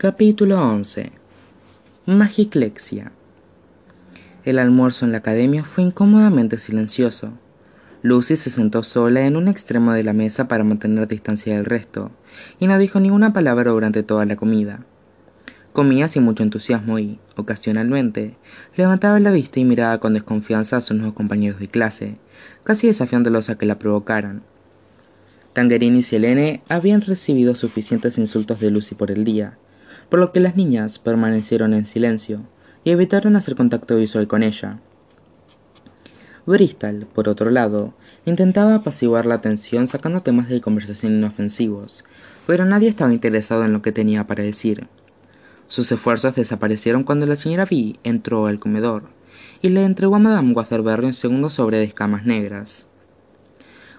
[0.00, 1.10] Capítulo 11
[2.06, 3.10] Magiclexia
[4.44, 7.32] El almuerzo en la academia fue incómodamente silencioso.
[8.02, 12.12] Lucy se sentó sola en un extremo de la mesa para mantener distancia del resto,
[12.60, 14.84] y no dijo ni una palabra durante toda la comida.
[15.72, 18.36] Comía sin mucho entusiasmo y, ocasionalmente,
[18.76, 22.18] levantaba la vista y miraba con desconfianza a sus nuevos compañeros de clase,
[22.62, 24.44] casi desafiándolos a que la provocaran.
[25.54, 29.58] Tangerine y Selene habían recibido suficientes insultos de Lucy por el día,
[30.08, 32.40] por lo que las niñas permanecieron en silencio
[32.84, 34.78] y evitaron hacer contacto visual con ella.
[36.46, 37.92] Bristol, por otro lado,
[38.24, 42.06] intentaba apaciguar la tensión sacando temas de conversación inofensivos,
[42.46, 44.88] pero nadie estaba interesado en lo que tenía para decir.
[45.66, 49.02] Sus esfuerzos desaparecieron cuando la señora B entró al comedor
[49.60, 52.88] y le entregó a Madame Waterbury un segundo sobre de escamas negras.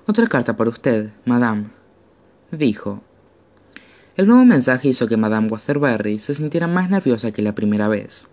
[0.08, 1.68] Otra carta para usted, Madame,
[2.52, 3.04] dijo,
[4.20, 8.28] el nuevo mensaje hizo que Madame Waterbury se sintiera más nerviosa que la primera vez.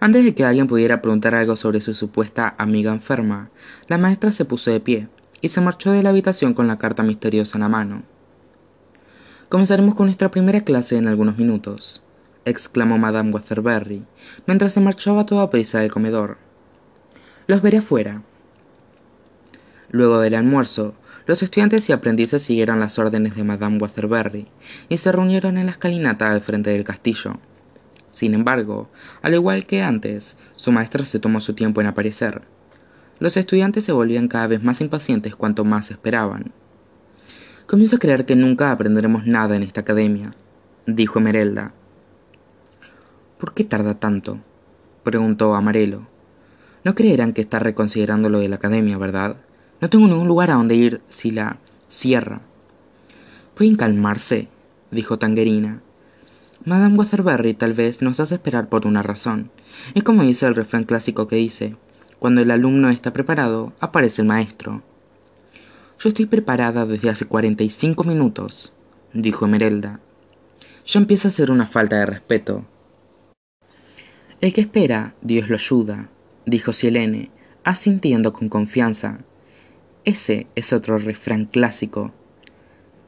[0.00, 3.48] Antes de que alguien pudiera preguntar algo sobre su supuesta amiga enferma,
[3.86, 5.06] la maestra se puso de pie
[5.40, 8.02] y se marchó de la habitación con la carta misteriosa en la mano.
[9.48, 12.02] Comenzaremos con nuestra primera clase en algunos minutos,
[12.44, 14.02] exclamó Madame Waterbury,
[14.48, 16.36] mientras se marchaba a toda prisa del comedor.
[17.46, 18.22] Los veré afuera.
[19.88, 24.46] Luego del almuerzo, los estudiantes y aprendices siguieron las órdenes de Madame Waterbury
[24.88, 27.38] y se reunieron en la escalinata al frente del castillo.
[28.12, 28.88] Sin embargo,
[29.22, 32.42] al igual que antes, su maestra se tomó su tiempo en aparecer.
[33.18, 36.52] Los estudiantes se volvían cada vez más impacientes cuanto más esperaban.
[37.66, 40.28] Comienzo a creer que nunca aprenderemos nada en esta academia,
[40.86, 41.72] dijo Emerelda.
[43.38, 44.38] ¿Por qué tarda tanto?
[45.02, 46.06] preguntó Amarelo.
[46.84, 49.36] No creerán que está reconsiderando lo de la academia, ¿verdad?
[49.80, 52.40] No tengo ningún lugar a donde ir si la cierra.
[53.54, 54.48] Pueden calmarse,
[54.90, 55.82] dijo Tangerina.
[56.64, 59.50] Madame Waterbury tal vez nos hace esperar por una razón.
[59.94, 61.76] Es como dice el refrán clásico que dice,
[62.18, 64.82] cuando el alumno está preparado, aparece el maestro.
[65.98, 68.74] Yo estoy preparada desde hace cuarenta y cinco minutos,
[69.12, 70.00] dijo Emerelda.
[70.86, 72.64] Ya empieza a ser una falta de respeto.
[74.40, 76.08] El que espera, Dios lo ayuda,
[76.44, 77.30] dijo Sielene,
[77.64, 79.18] asintiendo con confianza.
[80.06, 82.12] Ese es otro refrán clásico.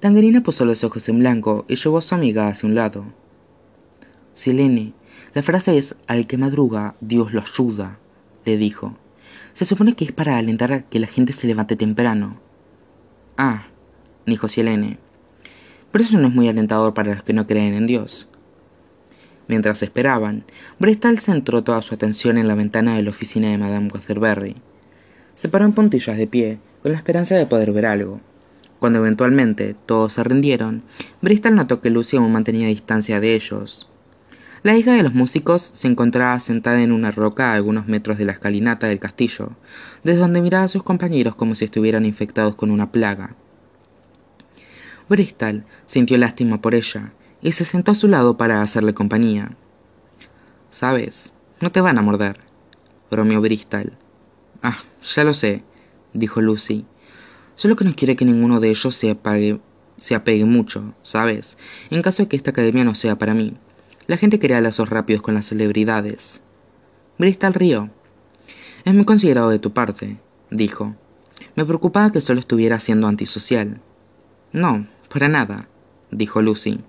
[0.00, 3.04] Tangerina puso los ojos en blanco y llevó a su amiga hacia un lado.
[4.34, 4.94] Silene,
[5.32, 8.00] la frase es al que madruga, Dios lo ayuda,
[8.44, 8.97] le dijo.
[9.53, 12.41] Se supone que es para alentar a que la gente se levante temprano.
[13.37, 13.69] Ah,
[14.26, 14.98] dijo Silene.
[15.92, 18.28] Pero eso no es muy alentador para los que no creen en Dios.
[19.47, 20.42] Mientras esperaban,
[20.81, 24.56] Bristol centró toda su atención en la ventana de la oficina de Madame Waterbury.
[25.37, 28.20] Se paró en puntillas de pie con la esperanza de poder ver algo.
[28.78, 30.82] Cuando eventualmente todos se rindieron,
[31.20, 33.88] Bristol notó que Lucy aún mantenía distancia de ellos.
[34.62, 38.24] La hija de los músicos se encontraba sentada en una roca a algunos metros de
[38.24, 39.50] la escalinata del castillo,
[40.02, 43.34] desde donde miraba a sus compañeros como si estuvieran infectados con una plaga.
[45.08, 49.52] Bristol sintió lástima por ella y se sentó a su lado para hacerle compañía.
[50.70, 52.40] Sabes, no te van a morder,
[53.10, 53.92] bromeó Bristol.
[54.62, 55.62] Ah, ya lo sé,
[56.12, 56.84] dijo Lucy.
[57.54, 59.60] Solo que no quiere que ninguno de ellos se apague,
[59.96, 61.58] se apegue mucho, ¿sabes?
[61.91, 63.56] En caso de que esta academia no sea para mí.
[64.06, 66.42] La gente crea lazos rápidos con las celebridades.
[67.19, 67.91] Bristol rió.
[68.84, 70.19] Es muy considerado de tu parte,
[70.50, 70.94] dijo.
[71.56, 73.80] Me preocupaba que solo estuviera siendo antisocial.
[74.52, 75.69] No, para nada,
[76.10, 76.80] dijo Lucy.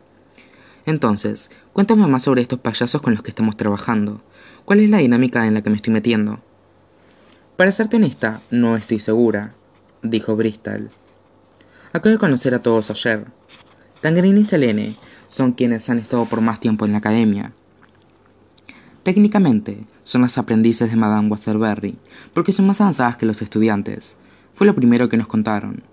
[0.86, 4.22] Entonces, cuéntame más sobre estos payasos con los que estamos trabajando.
[4.66, 6.40] ¿Cuál es la dinámica en la que me estoy metiendo?
[7.60, 9.54] Para serte honesta, no estoy segura,
[10.02, 10.90] dijo Bristol.
[11.92, 13.26] Acabo de conocer a todos ayer.
[14.00, 14.96] Tangerine y Selene
[15.28, 17.52] son quienes han estado por más tiempo en la academia.
[19.04, 21.98] Técnicamente, son las aprendices de Madame Waterbury,
[22.34, 24.16] porque son más avanzadas que los estudiantes.
[24.54, 25.84] Fue lo primero que nos contaron.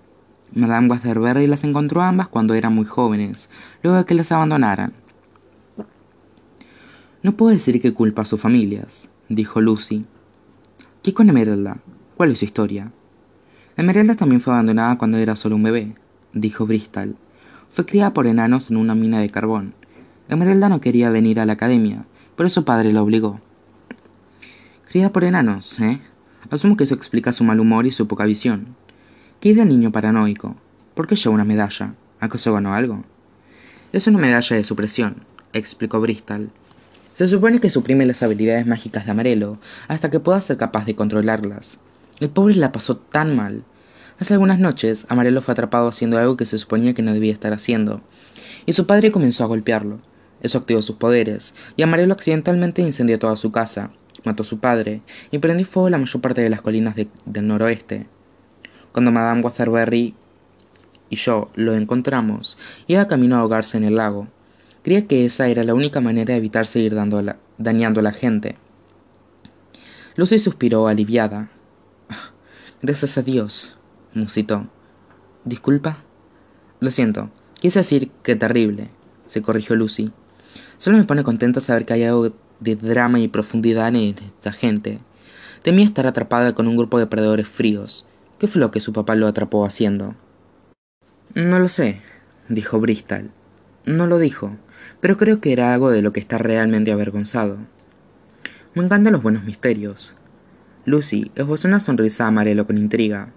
[0.53, 3.49] Madame Waterbury las encontró ambas cuando eran muy jóvenes,
[3.83, 4.93] luego de que las abandonaran.
[7.23, 10.05] No puedo decir que culpa a sus familias, dijo Lucy,
[11.07, 11.77] ¿Qué con Emeralda?
[12.17, 12.91] ¿Cuál es su historia?
[13.77, 15.95] Emeralda también fue abandonada cuando era solo un bebé,
[16.33, 17.15] dijo Bristol.
[17.69, 19.73] Fue criada por enanos en una mina de carbón.
[20.27, 22.03] Emeralda no quería venir a la academia,
[22.35, 23.39] pero su padre la obligó.
[24.89, 26.01] Criada por enanos, ¿eh?
[26.51, 28.75] Asumo que eso explica su mal humor y su poca visión.
[29.39, 30.57] ¿Qué del niño paranoico?
[30.93, 31.93] ¿Por qué lleva una medalla?
[32.19, 33.05] ¿Acaso ganó algo?
[33.93, 36.49] Es una medalla de supresión, explicó Bristol.
[37.17, 40.95] Se supone que suprime las habilidades mágicas de Amarelo hasta que pueda ser capaz de
[40.95, 41.79] controlarlas.
[42.19, 43.63] El pobre la pasó tan mal.
[44.19, 47.53] Hace algunas noches, Amarelo fue atrapado haciendo algo que se suponía que no debía estar
[47.53, 48.01] haciendo,
[48.67, 49.97] y su padre comenzó a golpearlo.
[50.41, 53.89] Eso activó sus poderes, y Amarelo accidentalmente incendió toda su casa,
[54.23, 58.05] mató a su padre y prendió fuego la mayor parte de las colinas del noroeste.
[58.91, 60.13] Cuando Madame Waterbury
[61.09, 64.27] y yo lo encontramos, iba camino a ahogarse en el lago.
[64.87, 68.55] Creía que esa era la única manera de evitar seguir dañando a la gente.
[70.15, 71.49] Lucy suspiró aliviada.
[72.81, 73.77] Gracias a Dios,
[74.13, 74.69] musitó.
[75.43, 75.97] ¿Disculpa?
[76.79, 77.29] Lo siento,
[77.59, 78.89] quise decir que terrible,
[79.25, 80.13] se corrigió Lucy.
[80.77, 82.29] Solo me pone contenta saber que hay algo
[82.61, 84.99] de drama y profundidad en esta gente.
[85.63, 88.07] Temía estar atrapada con un grupo de perdedores fríos.
[88.39, 90.15] ¿Qué fue lo que su papá lo atrapó haciendo?
[91.35, 91.99] No lo sé,
[92.47, 93.31] dijo Bristol.
[93.83, 94.57] No lo dijo,
[94.99, 97.57] pero creo que era algo de lo que está realmente avergonzado.
[98.73, 100.15] Me encantan los buenos misterios.
[100.85, 103.29] Lucy esbozó una sonrisa amarelo con intriga.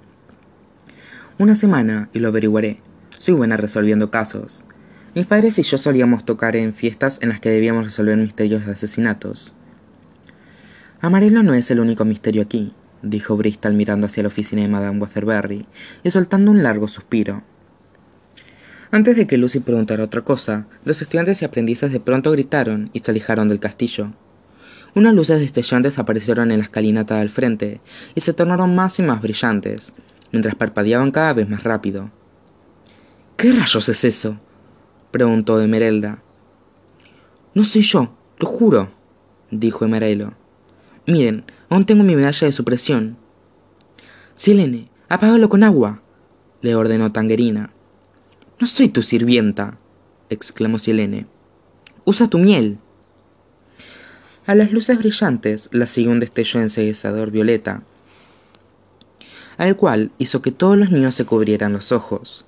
[1.38, 2.81] Una semana y lo averiguaré.
[3.10, 4.66] Soy buena resolviendo casos.
[5.14, 8.72] Mis padres y yo solíamos tocar en fiestas en las que debíamos resolver misterios de
[8.72, 9.56] asesinatos.
[11.00, 15.00] Amarelo no es el único misterio aquí, dijo Bristol mirando hacia la oficina de Madame
[15.00, 15.66] Waterbury
[16.04, 17.42] y soltando un largo suspiro.
[18.92, 22.98] Antes de que Lucy preguntara otra cosa, los estudiantes y aprendices de pronto gritaron y
[22.98, 24.12] se alejaron del castillo.
[24.96, 27.81] Unas luces destellantes aparecieron en la escalinata del frente
[28.16, 29.92] y se tornaron más y más brillantes,
[30.32, 32.10] mientras parpadeaban cada vez más rápido.
[33.37, 34.40] ¿Qué rayos es eso?
[35.12, 36.22] preguntó Emerelda.
[37.54, 38.90] No sé yo, lo juro,
[39.52, 40.34] dijo Emerelo.
[41.06, 43.16] Miren, aún tengo mi medalla de supresión.
[44.34, 46.02] Silene, apágalo con agua,
[46.60, 47.72] le ordenó Tangerina.
[48.60, 49.78] No soy tu sirvienta,
[50.28, 51.24] exclamó Silene.
[52.04, 52.76] Usa tu miel.
[54.46, 57.82] A las luces brillantes la siguió un destello enseguecedor violeta,
[59.56, 62.44] al cual hizo que todos los niños se cubrieran los ojos.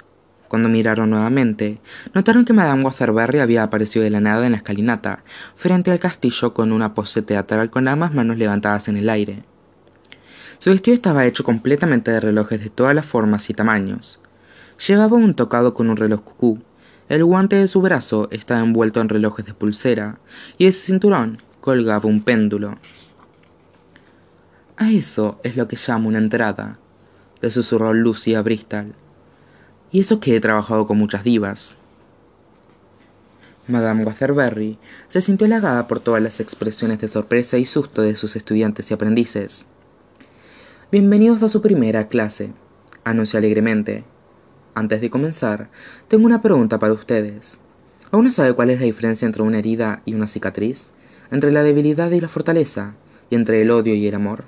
[0.48, 1.80] Cuando miraron nuevamente,
[2.12, 5.24] notaron que Madame Waterbury había aparecido de la nada en la escalinata,
[5.56, 9.44] frente al castillo con una pose teatral con ambas manos levantadas en el aire.
[10.58, 14.20] Su vestido estaba hecho completamente de relojes de todas las formas y tamaños.
[14.86, 16.58] Llevaba un tocado con un reloj cucú,
[17.08, 20.18] el guante de su brazo estaba envuelto en relojes de pulsera,
[20.58, 22.78] y de su cinturón colgaba un péndulo.
[24.76, 26.78] A eso es lo que llamo una entrada,
[27.40, 28.94] le susurró Lucy a Bristol.
[29.92, 31.76] Y eso que he trabajado con muchas divas.
[33.68, 38.34] Madame Waterbury se sintió halagada por todas las expresiones de sorpresa y susto de sus
[38.34, 39.66] estudiantes y aprendices.
[40.90, 42.52] Bienvenidos a su primera clase,
[43.04, 44.04] anunció alegremente.
[44.74, 45.68] Antes de comenzar,
[46.08, 47.60] tengo una pregunta para ustedes.
[48.10, 50.92] ¿Aún no sabe cuál es la diferencia entre una herida y una cicatriz?
[51.30, 52.94] ¿Entre la debilidad y la fortaleza?
[53.30, 54.44] ¿Y entre el odio y el amor?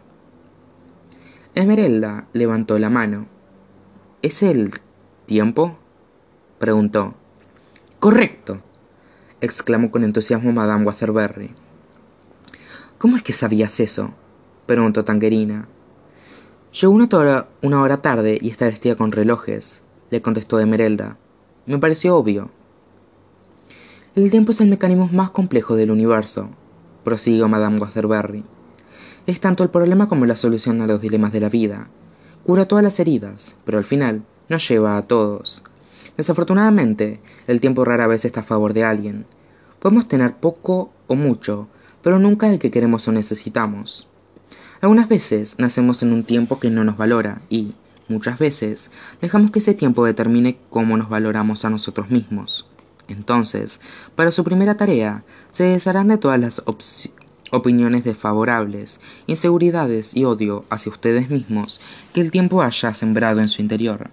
[1.54, 3.26] Esmeralda levantó la mano.
[4.22, 4.72] ¿Es el
[5.26, 5.78] ¿Tiempo?
[6.58, 7.14] preguntó.
[8.00, 8.60] Correcto,
[9.40, 11.54] exclamó con entusiasmo Madame Waterbury.
[12.98, 14.12] ¿Cómo es que sabías eso?
[14.66, 15.68] preguntó Tangerina.
[16.78, 21.16] Llegó una una hora tarde y está vestida con relojes, le contestó Emerelda.
[21.66, 22.50] Me pareció obvio.
[24.14, 26.48] El tiempo es el mecanismo más complejo del universo,
[27.02, 28.44] prosiguió Madame Waterbury.
[29.26, 31.88] Es tanto el problema como la solución a los dilemas de la vida.
[32.44, 35.64] Cura todas las heridas, pero al final nos lleva a todos.
[36.16, 39.26] Desafortunadamente, el tiempo rara vez está a favor de alguien.
[39.80, 41.68] Podemos tener poco o mucho,
[42.02, 44.08] pero nunca el que queremos o necesitamos.
[44.80, 47.74] Algunas veces nacemos en un tiempo que no nos valora y,
[48.08, 52.66] muchas veces, dejamos que ese tiempo determine cómo nos valoramos a nosotros mismos.
[53.08, 53.80] Entonces,
[54.14, 56.62] para su primera tarea, se desharán de todas las
[57.50, 61.80] opiniones desfavorables, inseguridades y odio hacia ustedes mismos
[62.12, 64.10] que el tiempo haya sembrado en su interior.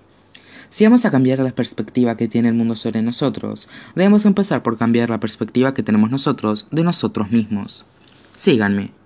[0.69, 4.77] Si vamos a cambiar la perspectiva que tiene el mundo sobre nosotros, debemos empezar por
[4.77, 7.85] cambiar la perspectiva que tenemos nosotros de nosotros mismos.
[8.33, 9.00] Síganme.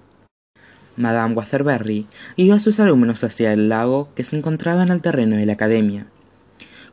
[0.97, 5.35] Madame Waterbury guió a sus alumnos hacia el lago que se encontraba en el terreno
[5.35, 6.07] de la academia.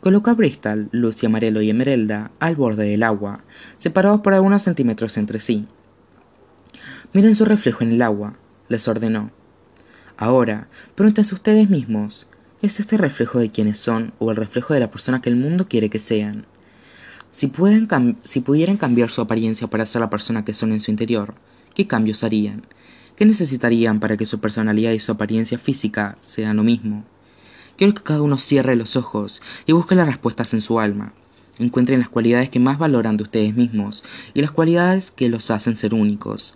[0.01, 3.45] Colocó a Bristol, Lucy Amarelo y Emerelda al borde del agua,
[3.77, 5.67] separados por algunos centímetros entre sí.
[7.13, 8.35] Miren su reflejo en el agua,
[8.69, 9.31] les ordenó.
[10.17, 12.27] Ahora, pregúntense ustedes mismos,
[12.63, 15.67] ¿Es este reflejo de quienes son o el reflejo de la persona que el mundo
[15.67, 16.47] quiere que sean?
[17.33, 17.53] Si,
[18.23, 21.35] si pudieran cambiar su apariencia para ser la persona que son en su interior,
[21.75, 22.65] ¿qué cambios harían?
[23.17, 27.05] ¿Qué necesitarían para que su personalidad y su apariencia física sean lo mismo?
[27.77, 31.13] Quiero que cada uno cierre los ojos y busque las respuestas en su alma.
[31.59, 35.77] Encuentren las cualidades que más valoran de ustedes mismos y las cualidades que los hacen
[35.77, 36.55] ser únicos.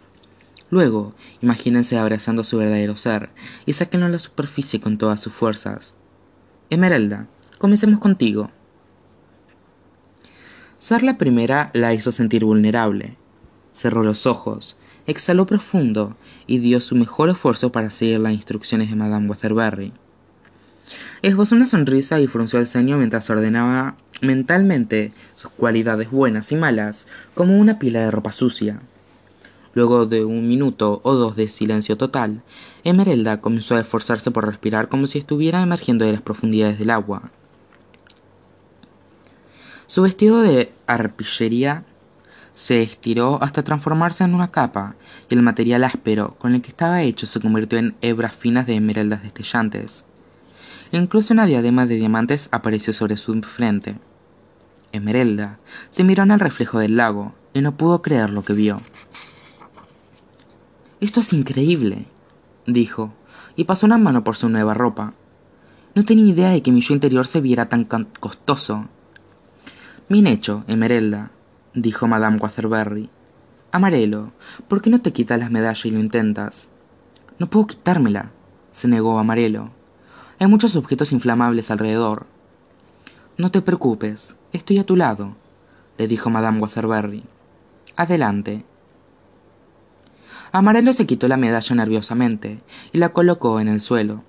[0.71, 3.31] Luego, imagínense abrazando su verdadero ser
[3.67, 5.95] y sáquenlo a la superficie con todas sus fuerzas.
[6.71, 8.51] Emeralda, comencemos contigo.
[10.79, 13.17] Ser la primera la hizo sentir vulnerable,
[13.77, 18.97] Cerró los ojos, exhaló profundo y dio su mejor esfuerzo para seguir las instrucciones de
[18.97, 19.93] Madame Weatherberry.
[21.23, 27.07] Esbozó una sonrisa y frunció el ceño mientras ordenaba mentalmente sus cualidades buenas y malas
[27.35, 28.81] como una pila de ropa sucia.
[29.75, 32.43] Luego de un minuto o dos de silencio total,
[32.85, 37.31] Emerelda comenzó a esforzarse por respirar como si estuviera emergiendo de las profundidades del agua.
[39.87, 41.85] Su vestido de arpillería
[42.57, 44.97] se estiró hasta transformarse en una capa,
[45.29, 48.77] y el material áspero con el que estaba hecho se convirtió en hebras finas de
[48.77, 50.07] esmeraldas destellantes.
[50.91, 53.97] Incluso una diadema de diamantes apareció sobre su frente.
[54.91, 55.59] Esmeralda
[55.91, 58.81] se miró en el reflejo del lago y no pudo creer lo que vio.
[60.99, 62.07] Esto es increíble,
[62.67, 63.13] dijo,
[63.55, 65.13] y pasó una mano por su nueva ropa.
[65.95, 68.89] No tenía idea de que mi yo interior se viera tan costoso.
[70.09, 71.33] Bien hecho, Emerelda,
[71.77, 73.11] dijo Madame Waterbury.
[73.71, 74.33] Amarelo,
[74.67, 76.71] ¿por qué no te quitas las medallas y lo intentas?
[77.39, 78.31] No puedo quitármela,
[78.71, 79.71] se negó Amarelo.
[80.39, 82.27] Hay muchos objetos inflamables alrededor.
[83.37, 85.37] No te preocupes, estoy a tu lado,
[85.99, 87.25] le dijo Madame Waterbury.
[87.95, 88.65] Adelante.
[90.53, 94.25] Amarelo se quitó la medalla nerviosamente y la colocó en el suelo.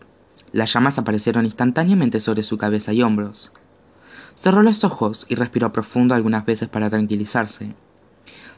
[0.51, 3.53] Las llamas aparecieron instantáneamente sobre su cabeza y hombros.
[4.37, 7.73] Cerró los ojos y respiró profundo algunas veces para tranquilizarse.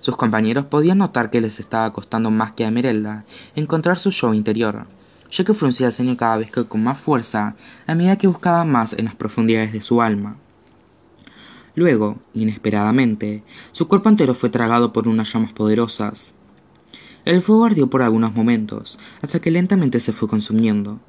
[0.02, 3.24] Sus compañeros podían notar que les estaba costando más que a Merelda
[3.56, 4.88] encontrar su yo interior,
[5.32, 7.56] ya que fruncía el ceño cada vez que con más fuerza
[7.88, 10.36] a medida que buscaba más en las profundidades de su alma.
[11.76, 16.36] Luego, inesperadamente, su cuerpo entero fue tragado por unas llamas poderosas.
[17.24, 21.00] El fuego ardió por algunos momentos, hasta que lentamente se fue consumiendo.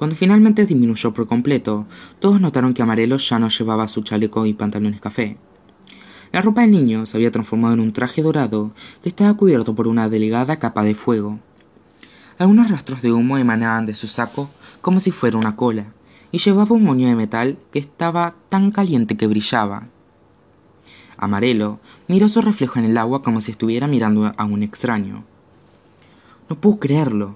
[0.00, 1.84] Cuando finalmente disminuyó por completo,
[2.20, 5.36] todos notaron que Amarelo ya no llevaba su chaleco y pantalones café.
[6.32, 9.86] La ropa del niño se había transformado en un traje dorado que estaba cubierto por
[9.86, 11.38] una delgada capa de fuego.
[12.38, 14.48] Algunos rastros de humo emanaban de su saco
[14.80, 15.92] como si fuera una cola,
[16.32, 19.88] y llevaba un moño de metal que estaba tan caliente que brillaba.
[21.18, 21.78] Amarelo
[22.08, 25.24] miró su reflejo en el agua como si estuviera mirando a un extraño.
[26.48, 27.34] No puedo creerlo,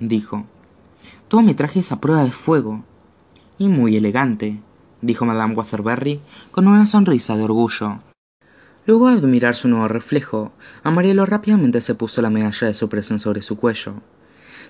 [0.00, 0.46] dijo.
[1.28, 2.84] Todo mi traje es prueba de fuego.
[3.58, 4.60] Y muy elegante,
[5.00, 6.20] dijo Madame Waterbury
[6.50, 8.00] con una sonrisa de orgullo.
[8.86, 10.52] Luego de admirar su nuevo reflejo,
[10.84, 13.94] Amarelo rápidamente se puso la medalla de su presión sobre su cuello.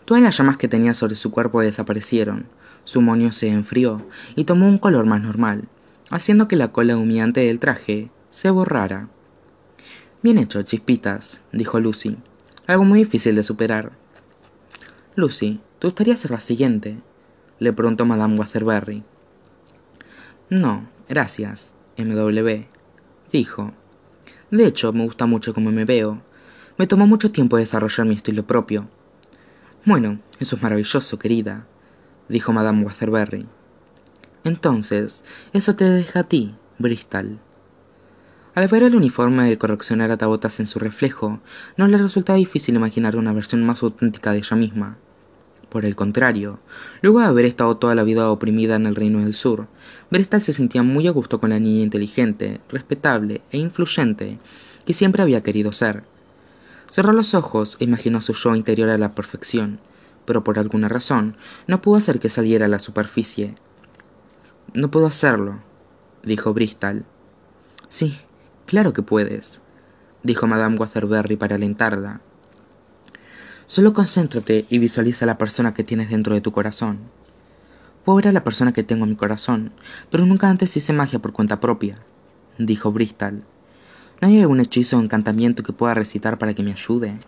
[0.07, 2.47] Todas las llamas que tenía sobre su cuerpo desaparecieron,
[2.85, 5.69] su moño se enfrió y tomó un color más normal,
[6.11, 9.09] haciendo que la cola humeante del traje se borrara.
[10.23, 12.17] Bien hecho, chispitas, dijo Lucy.
[12.67, 13.93] Algo muy difícil de superar.
[15.15, 16.99] Lucy, ¿Te gustaría ser la siguiente?
[17.59, 19.03] le preguntó Madame Waterbury.
[20.49, 22.65] No, gracias, MW,
[23.31, 23.73] dijo.
[24.51, 26.23] De hecho, me gusta mucho cómo me veo.
[26.79, 28.89] Me tomó mucho tiempo desarrollar mi estilo propio.
[29.85, 31.67] Bueno, eso es maravilloso, querida,
[32.29, 33.47] dijo Madame Waterbury.
[34.45, 37.39] Entonces, eso te deja a ti, Bristol.
[38.55, 41.41] Al ver el uniforme de correccionar atabotas en su reflejo,
[41.77, 44.97] no le resultaba difícil imaginar una versión más auténtica de ella misma.
[45.69, 46.61] Por el contrario,
[47.03, 49.67] luego de haber estado toda la vida oprimida en el Reino del Sur,
[50.11, 54.39] Brestal se sentía muy a gusto con la niña inteligente, respetable e influyente
[54.85, 56.05] que siempre había querido ser.
[56.89, 59.81] Cerró los ojos e imaginó su yo interior a la perfección,
[60.25, 63.57] pero por alguna razón no pudo hacer que saliera a la superficie.
[64.73, 65.59] No puedo hacerlo,
[66.23, 67.05] dijo Bristol.
[67.89, 68.19] Sí,
[68.67, 69.61] claro que puedes,
[70.23, 72.21] dijo Madame Waterbury para alentarla.
[73.69, 77.01] Solo concéntrate y visualiza a la persona que tienes dentro de tu corazón.
[78.05, 79.73] Puedo ver a la persona que tengo en mi corazón,
[80.09, 81.99] pero nunca antes hice magia por cuenta propia,
[82.59, 83.43] dijo Bristol.
[84.21, 87.19] ¿No hay algún hechizo o encantamiento que pueda recitar para que me ayude?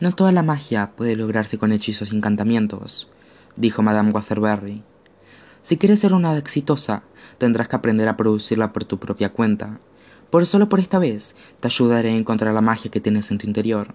[0.00, 3.08] No toda la magia puede lograrse con hechizos y encantamientos,
[3.54, 4.82] dijo Madame Waterbury.
[5.62, 7.04] Si quieres ser una exitosa,
[7.38, 9.78] tendrás que aprender a producirla por tu propia cuenta.
[10.30, 13.46] Por solo por esta vez, te ayudaré a encontrar la magia que tienes en tu
[13.46, 13.94] interior.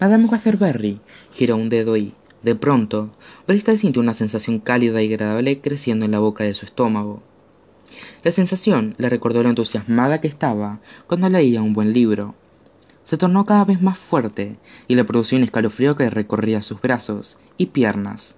[0.00, 1.00] Madame Waterbury
[1.32, 3.10] giró un dedo y, de pronto,
[3.46, 7.22] Bristol sintió una sensación cálida y agradable creciendo en la boca de su estómago.
[8.24, 12.34] La sensación le recordó lo entusiasmada que estaba cuando leía un buen libro.
[13.04, 14.56] Se tornó cada vez más fuerte
[14.88, 18.36] y le produjo un escalofrío que recorría sus brazos y piernas,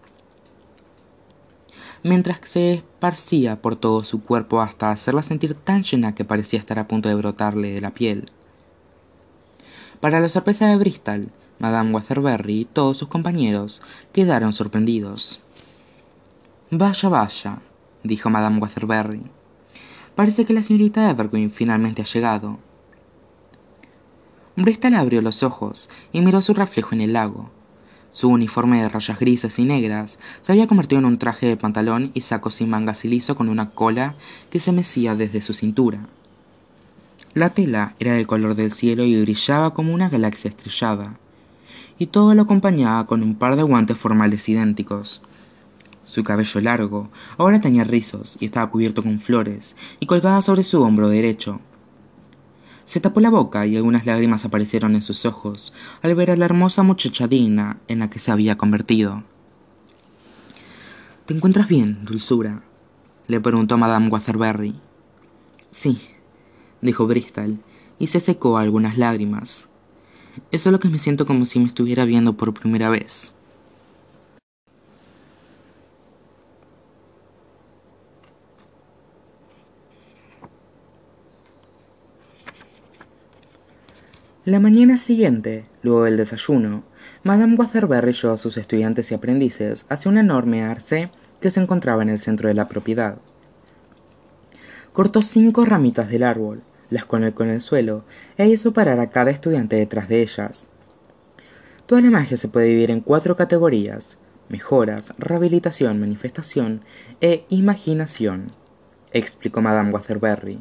[2.03, 6.79] mientras se esparcía por todo su cuerpo hasta hacerla sentir tan llena que parecía estar
[6.79, 8.31] a punto de brotarle de la piel.
[10.01, 13.83] Para la sorpresa de Bristol, Madame Waterbury y todos sus compañeros
[14.13, 15.41] quedaron sorprendidos.
[16.71, 17.59] Vaya, vaya,
[18.03, 19.23] dijo Madame Waterbury.
[20.15, 22.59] Parece que la señorita Evergreen finalmente ha llegado.
[24.57, 27.51] Bristol abrió los ojos y miró su reflejo en el lago.
[28.11, 32.13] Su uniforme de rayas grises y negras se había convertido en un traje de pantalón
[32.15, 34.15] y saco sin mangas y liso con una cola
[34.51, 36.07] que se mecía desde su cintura.
[37.35, 41.19] La tela era del color del cielo y brillaba como una galaxia estrellada,
[41.99, 45.23] y todo lo acompañaba con un par de guantes formales idénticos.
[46.05, 50.83] Su cabello largo ahora tenía rizos y estaba cubierto con flores y colgaba sobre su
[50.83, 51.61] hombro derecho.
[52.85, 55.73] Se tapó la boca y algunas lágrimas aparecieron en sus ojos
[56.03, 59.25] al ver a la hermosa muchacha digna en la que se había convertido.
[61.27, 62.63] ¿Te encuentras bien, dulzura?
[63.27, 64.77] le preguntó Madame Waterbury.
[65.73, 66.01] Sí,
[66.81, 67.59] dijo Bristol,
[67.99, 69.69] y se secó algunas lágrimas.
[70.51, 73.33] Es solo que me siento como si me estuviera viendo por primera vez.
[84.47, 86.85] La mañana siguiente, luego del desayuno,
[87.25, 92.05] Madame Waterbury llevó a sus estudiantes y aprendices hacia un enorme arce que se encontraba
[92.05, 93.19] en el centro de la propiedad.
[94.93, 98.05] Cortó cinco ramitas del árbol, las conectó en el suelo
[98.37, 100.69] e hizo parar a cada estudiante detrás de ellas.
[101.87, 106.83] Toda la magia se puede dividir en cuatro categorías: mejoras, rehabilitación, manifestación
[107.21, 108.53] e imaginación,
[109.13, 110.61] explicó Madame Waterbury.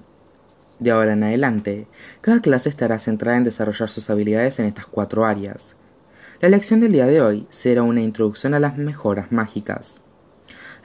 [0.80, 1.88] De ahora en adelante,
[2.22, 5.76] cada clase estará centrada en desarrollar sus habilidades en estas cuatro áreas.
[6.42, 10.02] La lección del día de hoy será una introducción a las mejoras mágicas.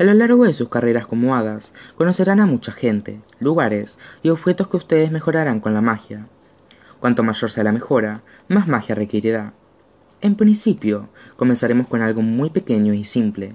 [0.00, 4.66] A lo largo de sus carreras como hadas, conocerán a mucha gente, lugares y objetos
[4.69, 6.26] que ustedes mejorarán con la magia.
[7.00, 9.52] Cuanto mayor sea la mejora, más magia requerirá.
[10.23, 13.50] En principio, comenzaremos con algo muy pequeño y simple.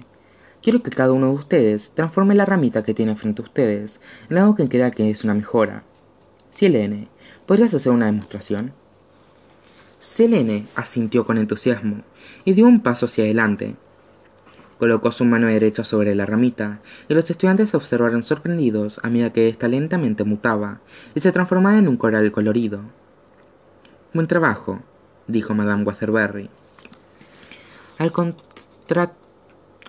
[0.62, 3.98] Quiero que cada uno de ustedes transforme la ramita que tiene frente a ustedes
[4.30, 5.82] en algo que crea que es una mejora.
[6.52, 7.08] Selene,
[7.44, 8.72] ¿podrías hacer una demostración?
[9.98, 12.04] Selene asintió con entusiasmo
[12.44, 13.74] y dio un paso hacia adelante.
[14.78, 19.48] Colocó su mano derecha sobre la ramita y los estudiantes observaron sorprendidos a medida que
[19.48, 20.80] ésta lentamente mutaba
[21.14, 22.80] y se transformaba en un coral colorido.
[24.12, 24.80] Buen trabajo,
[25.26, 26.50] dijo Madame Waterbury.
[27.98, 28.12] Al,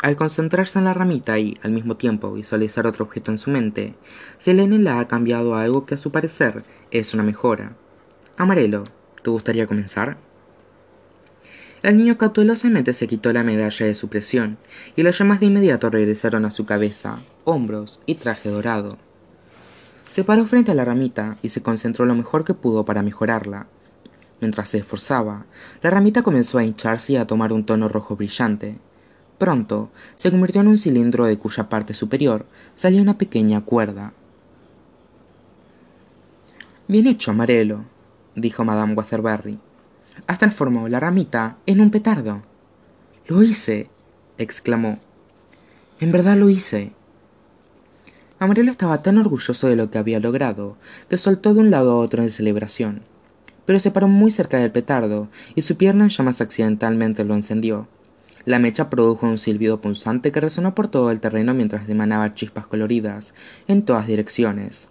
[0.02, 3.95] al concentrarse en la ramita y, al mismo tiempo, visualizar otro objeto en su mente,
[4.38, 7.73] Selene la ha cambiado a algo que a su parecer es una mejora.
[8.38, 8.86] Amarelo,
[9.21, 10.27] ¿te gustaría comenzar?
[11.84, 14.58] El niño cautelosamente se quitó la medalla de supresión
[14.96, 18.98] y las llamas de inmediato regresaron a su cabeza, hombros y traje dorado.
[20.10, 23.68] Se paró frente a la ramita y se concentró lo mejor que pudo para mejorarla.
[24.42, 25.46] Mientras se esforzaba,
[25.82, 28.78] la ramita comenzó a hincharse y a tomar un tono rojo brillante,
[29.38, 34.13] Pronto se convirtió en un cilindro de cuya parte superior salía una pequeña cuerda.
[36.88, 37.84] Bien hecho, Amarelo,
[38.36, 39.60] dijo Madame Waterbury.
[40.26, 42.42] Has transformado la ramita en un petardo.
[43.28, 43.88] Lo hice,
[44.38, 45.00] exclamó.
[46.00, 46.92] En verdad lo hice.
[48.40, 50.78] Amarelo estaba tan orgulloso de lo que había logrado
[51.10, 53.02] que soltó de un lado a otro en celebración,
[53.66, 57.88] pero se paró muy cerca del petardo y su pierna en llamas accidentalmente lo encendió.
[58.46, 62.68] La mecha produjo un silbido punzante que resonó por todo el terreno mientras emanaba chispas
[62.68, 63.34] coloridas
[63.68, 64.90] en todas direcciones.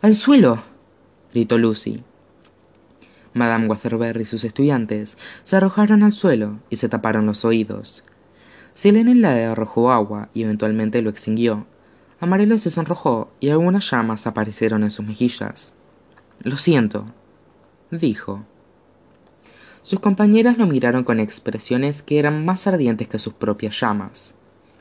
[0.00, 0.64] ¡Al suelo!
[1.32, 2.02] gritó Lucy.
[3.38, 8.04] Madame Waterbury y sus estudiantes se arrojaron al suelo y se taparon los oídos.
[8.74, 11.66] Selene le arrojó agua y eventualmente lo extinguió.
[12.20, 15.74] Amarelo se sonrojó y algunas llamas aparecieron en sus mejillas.
[16.42, 17.06] Lo siento,
[17.90, 18.44] dijo.
[19.82, 24.34] Sus compañeras lo miraron con expresiones que eran más ardientes que sus propias llamas.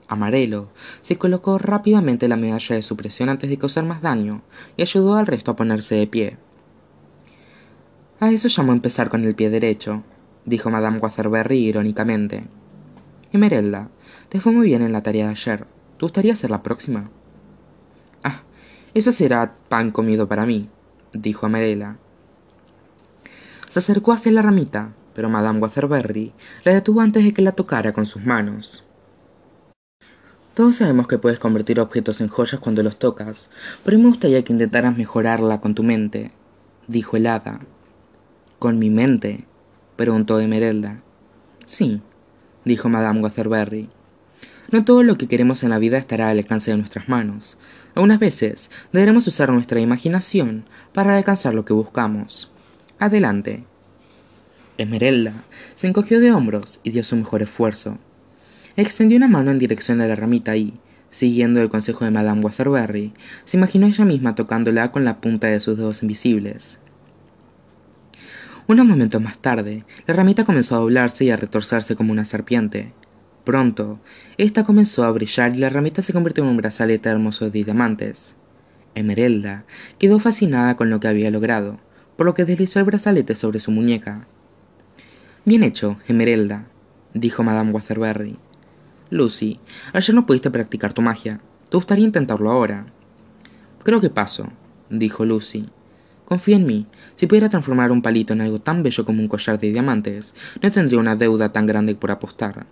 [0.07, 0.69] Amarelo
[1.01, 4.41] se colocó rápidamente la medalla de supresión antes de causar más daño
[4.75, 6.37] y ayudó al resto a ponerse de pie.
[8.19, 10.03] A eso llamó empezar con el pie derecho,
[10.45, 12.45] dijo Madame Waterbury irónicamente.
[13.31, 13.89] Emerelda,
[14.29, 15.65] te fue muy bien en la tarea de ayer.
[15.97, 17.11] ¿Te gustaría ser la próxima?
[18.23, 18.41] Ah,
[18.93, 20.69] eso será pan comido para mí,
[21.13, 21.97] dijo Amarela,
[23.69, 27.93] se acercó hacia la ramita, pero Madame Waterbury la detuvo antes de que la tocara
[27.93, 28.85] con sus manos.
[30.55, 33.51] Todos sabemos que puedes convertir objetos en joyas cuando los tocas,
[33.83, 36.31] pero me gustaría que intentaras mejorarla con tu mente,
[36.87, 37.59] dijo el hada.
[38.59, 39.45] ¿Con mi mente?
[39.97, 41.03] preguntó Emerelda.
[41.67, 42.01] Sí,
[42.65, 43.87] dijo Madame Waterbury.
[44.71, 47.59] No todo lo que queremos en la vida estará al alcance de nuestras manos.
[47.93, 52.51] Algunas veces deberemos usar nuestra imaginación para alcanzar lo que buscamos.
[52.97, 53.63] Adelante.
[54.79, 55.33] Esmeralda
[55.75, 57.99] se encogió de hombros y dio su mejor esfuerzo.
[58.75, 63.13] Extendió una mano en dirección a la ramita y, siguiendo el consejo de Madame Waterbury,
[63.45, 66.79] se imaginó ella misma tocándola con la punta de sus dedos invisibles.
[68.69, 72.91] Unos momentos más tarde, la ramita comenzó a doblarse y a retorcerse como una serpiente.
[73.45, 74.01] Pronto,
[74.37, 78.35] esta comenzó a brillar y la ramita se convirtió en un brazalete hermoso de diamantes.
[78.93, 79.63] Emerelda
[79.99, 81.79] quedó fascinada con lo que había logrado,
[82.17, 84.27] por lo que deslizó el brazalete sobre su muñeca.
[85.45, 86.65] Bien hecho, Emerelda,
[87.13, 88.35] dijo Madame Waterbury.
[89.09, 89.61] Lucy,
[89.93, 91.39] ayer no pudiste practicar tu magia.
[91.69, 92.85] ¿Te gustaría intentarlo ahora?
[93.81, 94.49] Creo que paso,
[94.89, 95.69] dijo Lucy.
[96.27, 96.87] Confía en mí.
[97.15, 100.69] Si pudiera transformar un palito en algo tan bello como un collar de diamantes, no
[100.69, 102.65] tendría una deuda tan grande por apostar.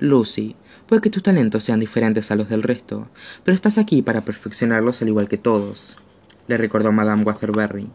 [0.00, 0.56] Lucy,
[0.88, 3.06] puede que tus talentos sean diferentes a los del resto,
[3.44, 5.96] pero estás aquí para perfeccionarlos al igual que todos,
[6.48, 7.88] le recordó Madame Waterbury.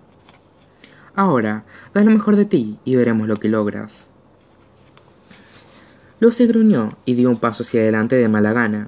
[1.15, 4.09] Ahora, da lo mejor de ti y veremos lo que logras.
[6.21, 8.87] Lucy gruñó y dio un paso hacia adelante de mala gana.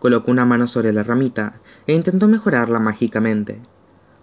[0.00, 3.60] Colocó una mano sobre la ramita e intentó mejorarla mágicamente.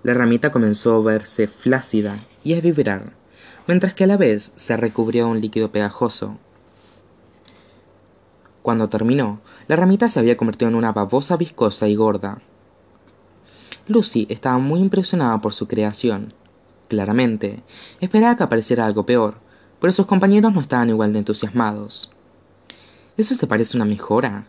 [0.04, 3.14] La ramita comenzó a verse flácida y a vibrar,
[3.68, 6.38] mientras que a la vez se recubrió un líquido pegajoso.
[8.62, 12.42] Cuando terminó, la ramita se había convertido en una babosa viscosa y gorda.
[13.88, 16.34] Lucy estaba muy impresionada por su creación.
[16.90, 17.64] Claramente,
[18.02, 19.36] esperaba que apareciera algo peor,
[19.80, 22.12] pero sus compañeros no estaban igual de entusiasmados.
[23.16, 24.48] ¿Eso te parece una mejora?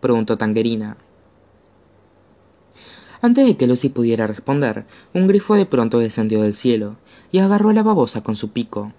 [0.00, 0.98] preguntó Tangerina.
[3.22, 6.96] Antes de que Lucy pudiera responder, un grifo de pronto descendió del cielo
[7.30, 8.92] y agarró a la babosa con su pico.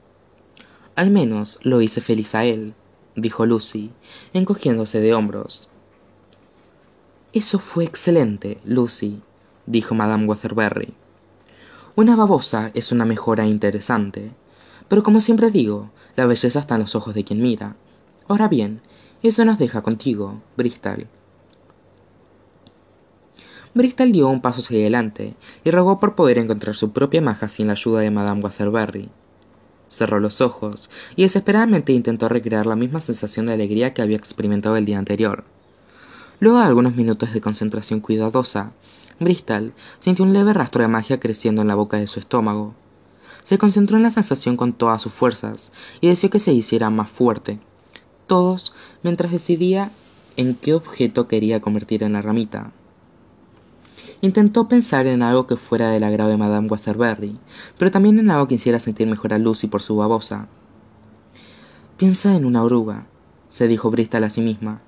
[0.95, 2.75] Al menos lo hice feliz a él,
[3.15, 3.91] dijo Lucy,
[4.33, 5.69] encogiéndose de hombros.
[7.33, 9.21] Eso fue excelente, Lucy,
[9.65, 10.93] dijo Madame Waterbury.
[11.95, 14.31] Una babosa es una mejora interesante,
[14.87, 17.75] pero como siempre digo, la belleza está en los ojos de quien mira.
[18.27, 18.81] Ahora bien,
[19.23, 21.07] eso nos deja contigo, Bristol.
[23.73, 27.67] Bristol dio un paso hacia adelante y rogó por poder encontrar su propia maja sin
[27.67, 29.09] la ayuda de Madame Waterbury.
[29.87, 34.77] Cerró los ojos y desesperadamente intentó recrear la misma sensación de alegría que había experimentado
[34.77, 35.43] el día anterior.
[36.39, 38.71] Luego de algunos minutos de concentración cuidadosa,
[39.19, 42.73] Bristol sintió un leve rastro de magia creciendo en la boca de su estómago.
[43.43, 47.09] Se concentró en la sensación con todas sus fuerzas y deseó que se hiciera más
[47.09, 47.59] fuerte
[48.31, 49.91] todos mientras decidía
[50.37, 52.71] en qué objeto quería convertir en la ramita.
[54.21, 57.39] Intentó pensar en algo que fuera del agrado de Madame Waterbury,
[57.79, 60.47] pero también en algo que hiciera sentir mejor a Lucy por su babosa.
[61.97, 63.07] Piensa en una oruga,
[63.49, 64.79] se dijo Bristol a sí misma.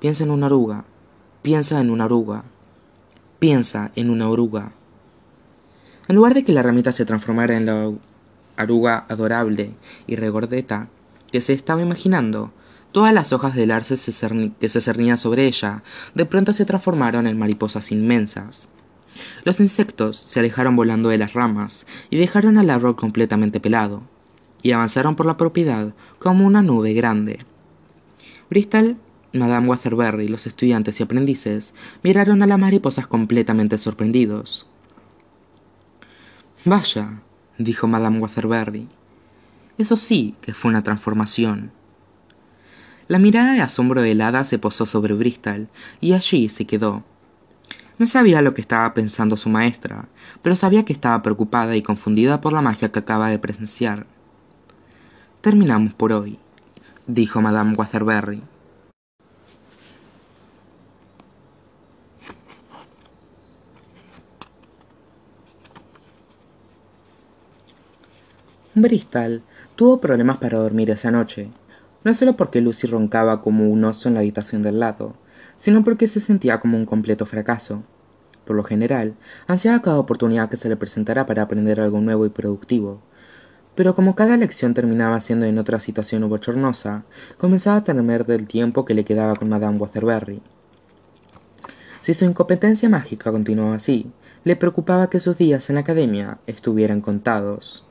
[0.00, 0.84] Piensa en una oruga,
[1.42, 2.42] piensa en una oruga,
[3.38, 4.72] piensa en una oruga.
[6.08, 7.92] En lugar de que la ramita se transformara en la
[8.58, 9.72] oruga adorable
[10.08, 10.88] y regordeta
[11.30, 12.50] que se estaba imaginando,
[12.94, 13.96] Todas las hojas del arce
[14.60, 15.82] que se cernían sobre ella
[16.14, 18.68] de pronto se transformaron en mariposas inmensas.
[19.42, 24.04] Los insectos se alejaron volando de las ramas y dejaron al árbol completamente pelado,
[24.62, 27.40] y avanzaron por la propiedad como una nube grande.
[28.48, 28.96] Bristol,
[29.32, 34.68] Madame Waterbury, los estudiantes y aprendices miraron a las mariposas completamente sorprendidos.
[36.64, 37.20] Vaya,
[37.58, 38.86] dijo Madame Waterbury.
[39.78, 41.72] Eso sí que fue una transformación.
[43.06, 45.68] La mirada de asombro de hada se posó sobre Bristol,
[46.00, 47.02] y allí se quedó.
[47.98, 50.08] No sabía lo que estaba pensando su maestra,
[50.40, 54.06] pero sabía que estaba preocupada y confundida por la magia que acaba de presenciar.
[55.42, 56.38] Terminamos por hoy,
[57.06, 58.42] dijo Madame Waterbury.
[68.74, 69.42] Bristol
[69.76, 71.50] tuvo problemas para dormir esa noche,
[72.04, 75.14] no solo porque Lucy roncaba como un oso en la habitación del lado,
[75.56, 77.82] sino porque se sentía como un completo fracaso.
[78.44, 79.14] Por lo general,
[79.46, 83.00] ansiaba cada oportunidad que se le presentara para aprender algo nuevo y productivo.
[83.74, 87.04] Pero como cada lección terminaba siendo en otra situación bochornosa,
[87.38, 90.42] comenzaba a temer del tiempo que le quedaba con Madame Waterbury.
[92.02, 94.12] Si su incompetencia mágica continuaba así,
[94.44, 97.86] le preocupaba que sus días en la academia estuvieran contados.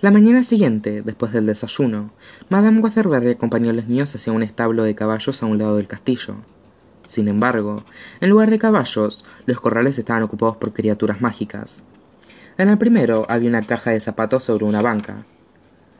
[0.00, 2.12] La mañana siguiente, después del desayuno,
[2.50, 5.88] Madame Waterbury acompañó a los niños hacia un establo de caballos a un lado del
[5.88, 6.36] castillo.
[7.04, 7.84] Sin embargo,
[8.20, 11.82] en lugar de caballos, los corrales estaban ocupados por criaturas mágicas.
[12.58, 15.24] En el primero había una caja de zapatos sobre una banca.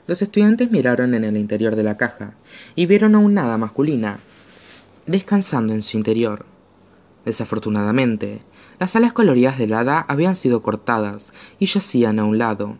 [0.07, 2.35] Los estudiantes miraron en el interior de la caja
[2.77, 4.21] y vieron a un hada masculina
[5.07, 6.47] descansando en su interior.
[7.25, 8.43] Desafortunadamente,
[8.79, 12.77] las alas coloridas del hada habían sido cortadas y yacían a un lado.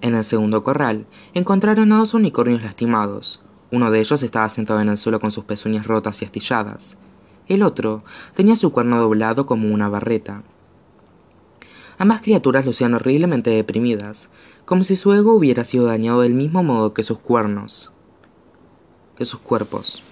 [0.00, 3.42] En el segundo corral encontraron a dos unicornios lastimados.
[3.72, 6.98] Uno de ellos estaba sentado en el suelo con sus pezuñas rotas y astilladas.
[7.48, 10.42] El otro tenía su cuerno doblado como una barreta.
[11.98, 14.30] Ambas criaturas lucían horriblemente deprimidas,
[14.64, 17.90] como si su ego hubiera sido dañado del mismo modo que sus cuernos,
[19.16, 20.02] que sus cuerpos.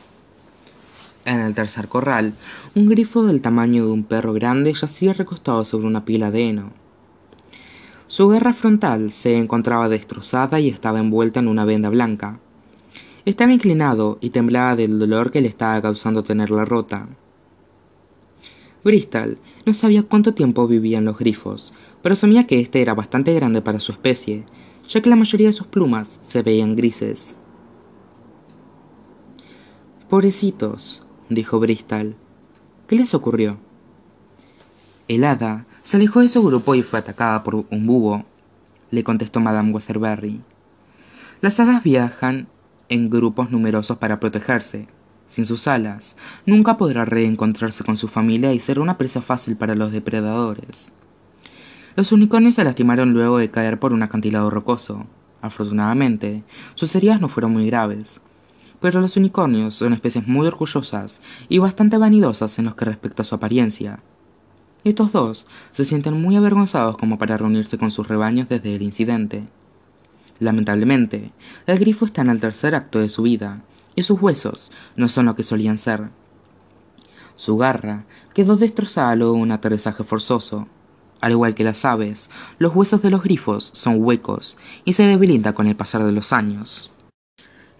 [1.24, 2.34] En el tercer corral,
[2.74, 6.85] un grifo del tamaño de un perro grande yacía recostado sobre una pila de heno.
[8.08, 12.38] Su garra frontal se encontraba destrozada y estaba envuelta en una venda blanca.
[13.24, 17.08] Estaba inclinado y temblaba del dolor que le estaba causando tenerla rota.
[18.84, 23.60] Bristol no sabía cuánto tiempo vivían los grifos, pero asumía que este era bastante grande
[23.60, 24.44] para su especie,
[24.88, 27.34] ya que la mayoría de sus plumas se veían grises.
[30.08, 32.14] Pobrecitos, dijo Bristol.
[32.86, 33.58] ¿Qué les ocurrió?
[35.08, 38.24] El hada se alejó de su grupo y fue atacada por un búho,
[38.90, 40.40] le contestó Madame Weatherberry.
[41.40, 42.48] Las hadas viajan
[42.88, 44.88] en grupos numerosos para protegerse.
[45.28, 49.76] Sin sus alas, nunca podrá reencontrarse con su familia y ser una presa fácil para
[49.76, 50.92] los depredadores.
[51.94, 55.06] Los unicornios se lastimaron luego de caer por un acantilado rocoso.
[55.40, 56.42] Afortunadamente,
[56.74, 58.20] sus heridas no fueron muy graves,
[58.80, 63.24] pero los unicornios son especies muy orgullosas y bastante vanidosas en lo que respecta a
[63.24, 64.00] su apariencia.
[64.86, 69.42] Estos dos se sienten muy avergonzados como para reunirse con sus rebaños desde el incidente.
[70.38, 71.32] Lamentablemente,
[71.66, 73.64] el grifo está en el tercer acto de su vida,
[73.96, 76.10] y sus huesos no son lo que solían ser.
[77.34, 80.68] Su garra quedó destrozada luego de un aterrizaje forzoso.
[81.20, 85.52] Al igual que las aves, los huesos de los grifos son huecos y se debilitan
[85.52, 86.92] con el pasar de los años.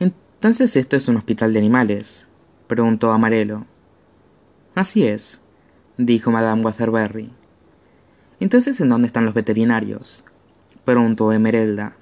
[0.01, 2.29] ¿Entonces esto es un hospital de animales?
[2.67, 3.65] preguntó Amarelo.
[4.75, 5.41] Así es,
[5.99, 7.31] dijo Madame Waterbury.
[8.39, 10.27] ¿Entonces en dónde están los veterinarios?
[10.85, 11.97] preguntó Emerelda.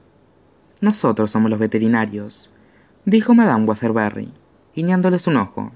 [0.81, 2.53] Nosotros somos los veterinarios,
[3.05, 4.33] dijo Madame Waterbury,
[4.75, 5.73] guiñándoles un ojo.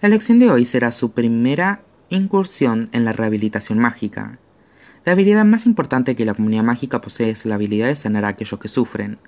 [0.00, 4.38] La lección de hoy será su primera incursión en la rehabilitación mágica.
[5.04, 8.28] La habilidad más importante que la comunidad mágica posee es la habilidad de sanar a
[8.28, 9.18] aquellos que sufren,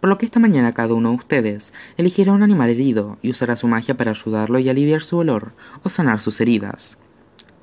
[0.00, 3.56] por lo que esta mañana cada uno de ustedes elegirá un animal herido y usará
[3.56, 6.98] su magia para ayudarlo y aliviar su dolor o sanar sus heridas.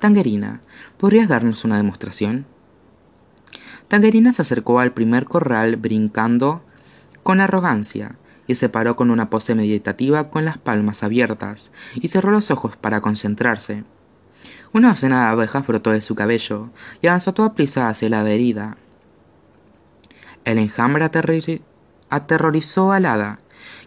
[0.04, 0.60] Tangerina,
[0.98, 2.44] ¿podrías darnos una demostración?
[3.88, 6.62] Tangerina se acercó al primer corral brincando
[7.22, 12.32] con arrogancia y se paró con una pose meditativa con las palmas abiertas y cerró
[12.32, 13.84] los ojos para concentrarse.
[14.74, 16.68] Una docena de abejas brotó de su cabello
[17.00, 18.76] y avanzó toda prisa hacia la herida.
[20.44, 21.10] El enjambre
[22.10, 23.38] aterrorizó al hada,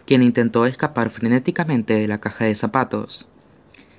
[0.04, 3.30] quien intentó escapar frenéticamente de la caja de zapatos.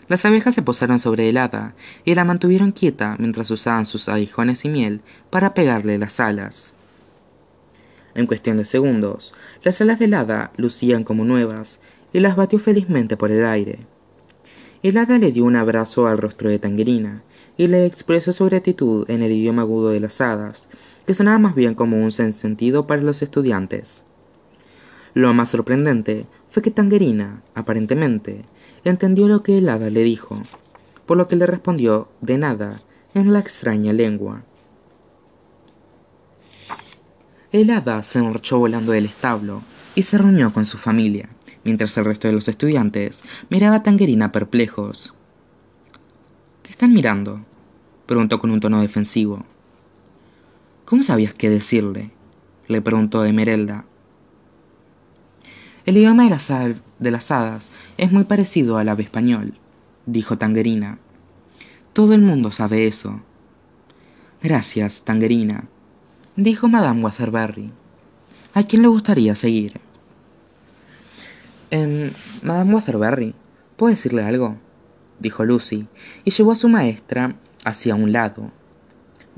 [0.10, 4.65] Las abejas se posaron sobre el hada y la mantuvieron quieta mientras usaban sus aguijones
[4.65, 6.74] y miel para pegarle las alas.
[8.15, 11.80] En cuestión de segundos, las alas del hada lucían como nuevas
[12.12, 13.86] y las batió felizmente por el aire.
[14.82, 17.22] El hada le dio un abrazo al rostro de Tangerina
[17.56, 20.69] y le expresó su gratitud en el idioma agudo de las hadas,
[21.06, 24.06] que sonaba más bien como un sentido para los estudiantes.
[25.13, 28.41] Lo más sorprendente fue que Tangerina, aparentemente,
[28.84, 30.42] entendió lo que el hada le dijo,
[31.06, 32.80] por lo que le respondió de nada
[33.13, 34.44] en la extraña lengua.
[37.52, 39.63] El hada se marchó volando del establo
[39.96, 41.30] y se reunió con su familia,
[41.63, 45.15] mientras el resto de los estudiantes miraba a Tangerina perplejos.
[46.63, 47.44] ¿Qué están mirando?
[48.06, 49.46] preguntó con un tono defensivo.
[50.86, 52.12] ¿Cómo sabías qué decirle?
[52.68, 53.86] le preguntó Emerelda,
[55.89, 56.49] el idioma de las,
[56.99, 59.56] de las hadas es muy parecido al ave español,
[60.06, 60.99] dijo Tangerina.
[61.93, 63.23] Todo el mundo sabe eso.
[64.43, 65.63] Gracias, Tangerina,
[66.36, 67.71] dijo Madame Waterbury.
[68.54, 69.82] ¿A quién le gustaría seguir?
[71.71, 73.34] Eh, Madame Waterbury,
[73.75, 74.58] ¿puedo decirle algo?
[75.17, 75.88] dijo Lucy,
[76.23, 78.52] y llevó a su maestra hacia un lado.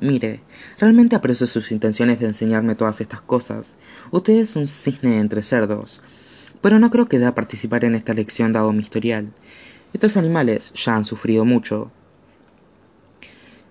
[0.01, 0.41] Mire,
[0.79, 3.77] realmente aprecio sus intenciones de enseñarme todas estas cosas.
[4.11, 6.01] Usted es un cisne entre cerdos,
[6.61, 9.33] pero no creo que deba participar en esta lección dado mi historial.
[9.93, 11.91] Estos animales ya han sufrido mucho.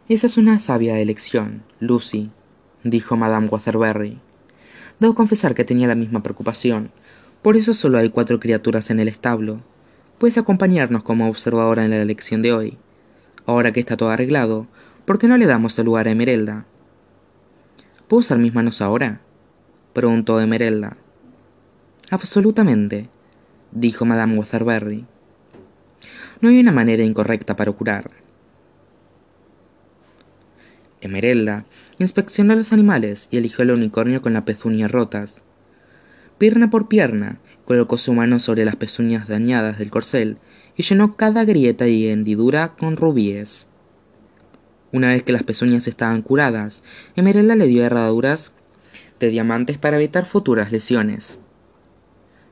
[0.08, 2.30] Esa es una sabia elección, Lucy,
[2.82, 4.18] dijo Madame Waterbury.
[4.98, 6.90] Debo confesar que tenía la misma preocupación.
[7.42, 9.60] Por eso solo hay cuatro criaturas en el establo.
[10.18, 12.78] Puedes acompañarnos como observadora en la lección de hoy.
[13.46, 14.66] Ahora que está todo arreglado,
[15.06, 16.66] ¿por qué no le damos el lugar a Emerelda?
[18.08, 19.20] ¿Puedo usar mis manos ahora?
[19.94, 20.96] preguntó Emerelda.
[22.10, 23.08] Absolutamente,
[23.70, 25.06] dijo Madame Waterbury.
[26.40, 28.10] No hay una manera incorrecta para curar.
[31.00, 31.66] Emerelda
[32.00, 35.44] inspeccionó los animales y eligió el unicornio con las pezuñas rotas.
[36.36, 40.38] Pierna por pierna, colocó su mano sobre las pezuñas dañadas del corcel
[40.76, 43.68] y llenó cada grieta y hendidura con rubíes.
[44.90, 46.82] Una vez que las pezuñas estaban curadas,
[47.14, 48.56] Emerelda le dio herraduras
[49.20, 51.38] de diamantes para evitar futuras lesiones.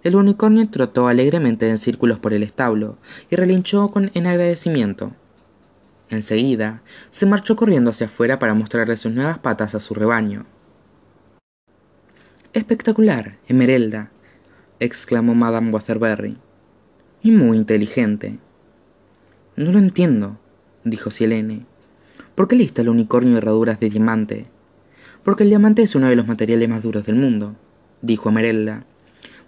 [0.09, 2.97] El unicornio trotó alegremente en círculos por el establo
[3.29, 5.13] y relinchó con, en agradecimiento.
[6.09, 10.47] Enseguida, se marchó corriendo hacia afuera para mostrarle sus nuevas patas a su rebaño.
[12.55, 14.11] Espectacular, Emerelda,
[14.81, 16.39] exclamó Madame Waterbury.
[17.23, 18.39] Y muy inteligente.
[19.57, 20.39] No lo entiendo,
[20.85, 21.67] dijo Sielene.
[22.35, 24.47] ¿Por qué le al unicornio herraduras de diamante?
[25.23, 27.57] Porque el diamante es uno de los materiales más duros del mundo,
[28.01, 28.87] dijo Emerelda.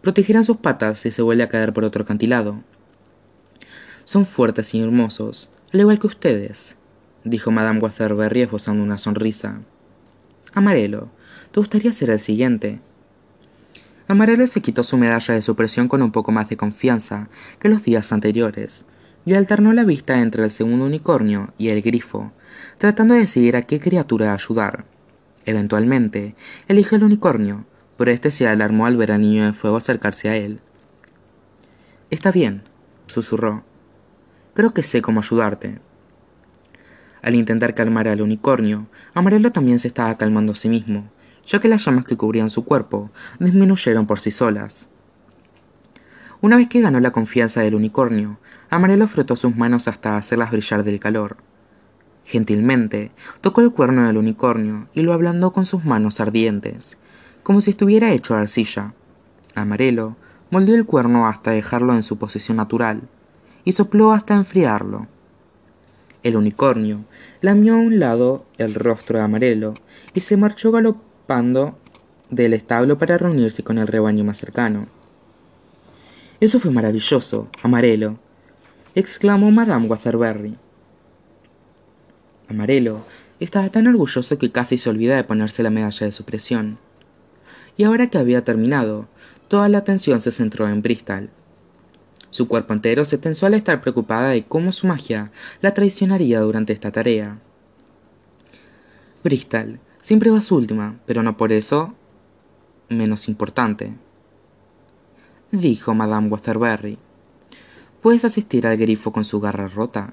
[0.03, 2.63] Protegerán sus patas si se vuelve a caer por otro acantilado.
[4.05, 6.77] Son fuertes y hermosos, al igual que ustedes,
[7.25, 9.61] dijo Madame Waterbury esbozando una sonrisa.
[10.53, 11.11] Amarelo,
[11.53, 12.81] ¿te gustaría ser el siguiente?
[14.09, 17.29] Amarelo se quitó su medalla de supresión con un poco más de confianza
[17.61, 18.85] que los días anteriores,
[19.25, 22.33] y alternó la vista entre el segundo unicornio y el grifo,
[22.79, 24.85] tratando de decidir a qué criatura ayudar.
[25.45, 26.35] Eventualmente,
[26.69, 27.67] eligió el unicornio,
[28.01, 30.61] pero este se alarmó al ver al niño de fuego acercarse a él.
[32.09, 32.63] Está bien,
[33.09, 33.63] susurró.
[34.55, 35.81] Creo que sé cómo ayudarte.
[37.21, 41.11] Al intentar calmar al unicornio, Amarelo también se estaba calmando a sí mismo,
[41.47, 44.89] ya que las llamas que cubrían su cuerpo disminuyeron por sí solas.
[46.41, 48.39] Una vez que ganó la confianza del unicornio,
[48.71, 51.37] Amarelo frotó sus manos hasta hacerlas brillar del calor.
[52.25, 53.11] Gentilmente,
[53.43, 56.97] tocó el cuerno del unicornio y lo ablandó con sus manos ardientes,
[57.42, 58.94] como si estuviera hecho de arcilla.
[59.55, 60.16] Amarelo
[60.50, 63.03] moldeó el cuerno hasta dejarlo en su posición natural,
[63.64, 65.07] y sopló hasta enfriarlo.
[66.22, 67.05] El unicornio
[67.40, 69.74] lamió a un lado el rostro de Amarelo
[70.12, 71.79] y se marchó galopando
[72.29, 74.87] del establo para reunirse con el rebaño más cercano.
[76.40, 78.18] Eso fue maravilloso, Amarelo,
[78.94, 80.57] exclamó Madame Waterbury.
[82.48, 83.00] Amarelo
[83.38, 86.79] estaba tan orgulloso que casi se olvida de ponerse la medalla de supresión.
[87.77, 89.09] Y ahora que había terminado,
[89.49, 91.31] toda la atención se centró en Bristol.
[92.31, 96.73] Su cuerpo entero se tensó al estar preocupada de cómo su magia la traicionaría durante
[96.73, 97.39] esta tarea.
[99.25, 101.95] Bristol siempre va su última, pero no por eso
[102.89, 103.95] menos importante,
[105.51, 106.99] dijo Madame Waterbury.
[108.01, 110.13] ¿Puedes asistir al grifo con su garra rota?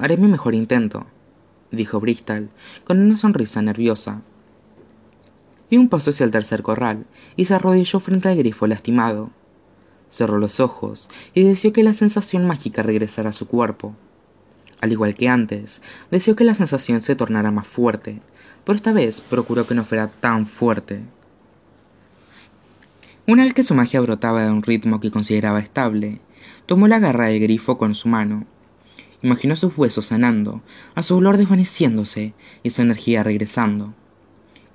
[0.00, 1.06] Haré mi mejor intento
[1.72, 2.50] dijo Bristol,
[2.84, 4.22] con una sonrisa nerviosa.
[5.72, 9.30] Dio un paso hacia el tercer corral y se arrodilló frente al grifo lastimado.
[10.10, 13.96] Cerró los ojos y deseó que la sensación mágica regresara a su cuerpo.
[14.82, 15.80] Al igual que antes,
[16.10, 18.20] deseó que la sensación se tornara más fuerte,
[18.66, 21.00] pero esta vez procuró que no fuera tan fuerte.
[23.26, 26.20] Una vez que su magia brotaba de un ritmo que consideraba estable,
[26.66, 28.44] tomó la garra del grifo con su mano
[29.22, 30.60] Imaginó sus huesos sanando,
[30.96, 33.94] a su olor desvaneciéndose y su energía regresando.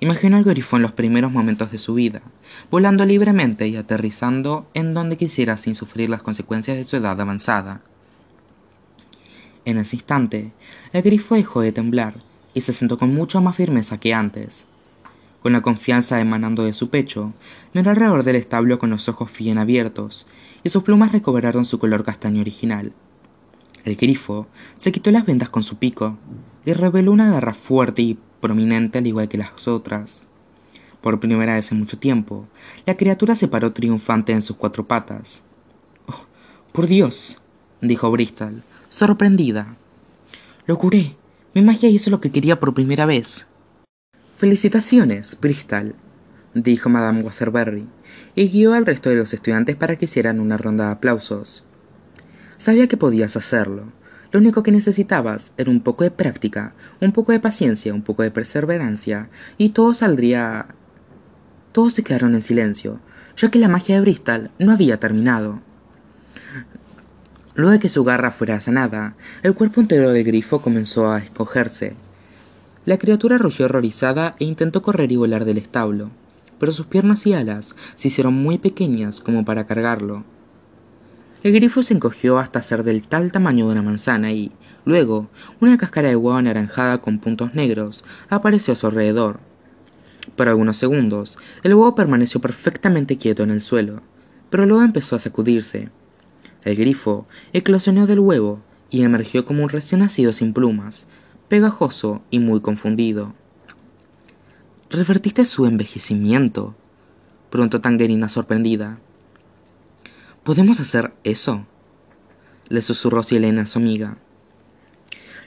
[0.00, 2.22] Imaginó al grifo en los primeros momentos de su vida,
[2.70, 7.80] volando libremente y aterrizando en donde quisiera sin sufrir las consecuencias de su edad avanzada.
[9.64, 10.52] En ese instante,
[10.92, 12.14] el grifo dejó de temblar
[12.54, 14.68] y se sentó con mucha más firmeza que antes.
[15.42, 17.32] Con la confianza emanando de su pecho,
[17.74, 20.28] miró alrededor del establo con los ojos bien abiertos,
[20.62, 22.92] y sus plumas recobraron su color castaño original.
[23.88, 24.46] El grifo
[24.76, 26.18] se quitó las vendas con su pico
[26.66, 30.28] y reveló una garra fuerte y prominente al igual que las otras.
[31.00, 32.46] Por primera vez en mucho tiempo,
[32.84, 35.42] la criatura se paró triunfante en sus cuatro patas.
[36.06, 36.20] Oh,
[36.70, 37.38] por Dios,
[37.80, 39.74] dijo Bristol, sorprendida.
[40.66, 41.16] Lo curé.
[41.54, 43.46] Mi magia hizo lo que quería por primera vez.
[44.36, 45.94] Felicitaciones, Bristol,
[46.52, 47.88] dijo Madame Wasserberry,
[48.34, 51.64] y guió al resto de los estudiantes para que hicieran una ronda de aplausos.
[52.58, 53.84] Sabía que podías hacerlo.
[54.30, 58.22] Lo único que necesitabas era un poco de práctica, un poco de paciencia, un poco
[58.22, 60.66] de perseverancia, y todo saldría...
[61.72, 63.00] Todos se quedaron en silencio,
[63.36, 65.60] ya que la magia de Bristol no había terminado.
[67.54, 71.94] Luego de que su garra fuera sanada, el cuerpo entero del grifo comenzó a escogerse.
[72.84, 76.10] La criatura rugió horrorizada e intentó correr y volar del establo,
[76.58, 80.24] pero sus piernas y alas se hicieron muy pequeñas como para cargarlo.
[81.40, 84.50] El grifo se encogió hasta ser del tal tamaño de una manzana y,
[84.84, 85.28] luego,
[85.60, 89.38] una cáscara de huevo anaranjada con puntos negros apareció a su alrededor.
[90.34, 94.02] Por algunos segundos, el huevo permaneció perfectamente quieto en el suelo,
[94.50, 95.90] pero luego empezó a sacudirse.
[96.64, 98.60] El grifo eclosionó del huevo
[98.90, 101.06] y emergió como un recién nacido sin plumas,
[101.46, 103.32] pegajoso y muy confundido.
[104.90, 106.74] ¿Revertiste su envejecimiento?
[107.50, 108.98] preguntó Tangerina sorprendida.
[110.48, 111.66] ¿Podemos hacer eso?
[112.70, 114.16] le susurró Silena a su amiga.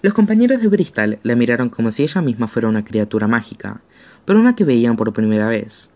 [0.03, 3.81] Los compañeros de Bristol la miraron como si ella misma fuera una criatura mágica,
[4.25, 5.89] pero una que veían por primera vez.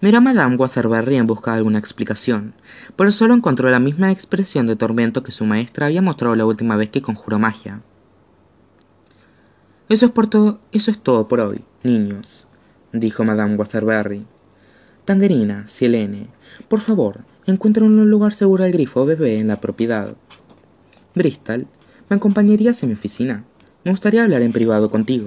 [0.00, 2.54] Miró a Madame Waterbury en busca de alguna explicación,
[2.94, 6.76] pero solo encontró la misma expresión de tormento que su maestra había mostrado la última
[6.76, 7.80] vez que conjuró magia.
[9.88, 12.46] Eso es, por todo, eso es todo por hoy, niños,
[12.92, 14.24] dijo Madame Waterbury.
[15.06, 16.28] Tangerina, Silene,
[16.68, 20.14] por favor, encuentren un lugar seguro al grifo bebé en la propiedad.
[21.14, 21.66] Bristol,
[22.08, 23.44] ¿me acompañarías en mi oficina?
[23.84, 25.26] Me gustaría hablar en privado contigo.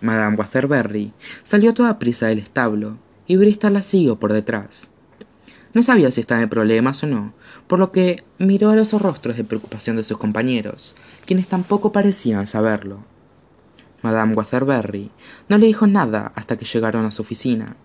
[0.00, 1.12] Madame Waterbury
[1.42, 4.90] salió toda prisa del establo y Bristol la siguió por detrás.
[5.74, 7.34] No sabía si estaba en problemas o no,
[7.66, 12.46] por lo que miró a los rostros de preocupación de sus compañeros, quienes tampoco parecían
[12.46, 13.04] saberlo.
[14.02, 15.10] Madame Waterbury
[15.48, 17.76] no le dijo nada hasta que llegaron a su oficina.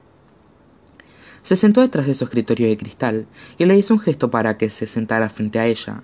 [1.43, 3.27] Se sentó detrás de su escritorio de cristal
[3.57, 6.01] y le hizo un gesto para que se sentara frente a ella.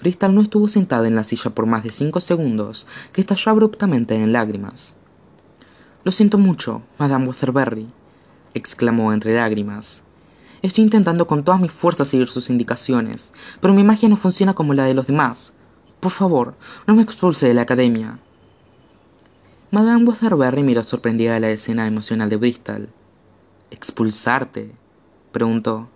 [0.00, 4.14] Bristol no estuvo sentada en la silla por más de cinco segundos, que estalló abruptamente
[4.14, 4.96] en lágrimas.
[6.04, 7.88] Lo siento mucho, Madame Waterbury,
[8.54, 10.04] exclamó entre lágrimas.
[10.62, 14.74] Estoy intentando con todas mis fuerzas seguir sus indicaciones, pero mi magia no funciona como
[14.74, 15.54] la de los demás.
[15.98, 16.54] Por favor,
[16.86, 18.20] no me expulse de la academia.
[19.72, 22.88] Madame Waterbury miró sorprendida la escena emocional de Bristol.
[23.70, 24.70] ¿Expulsarte?
[25.32, 25.88] preguntó.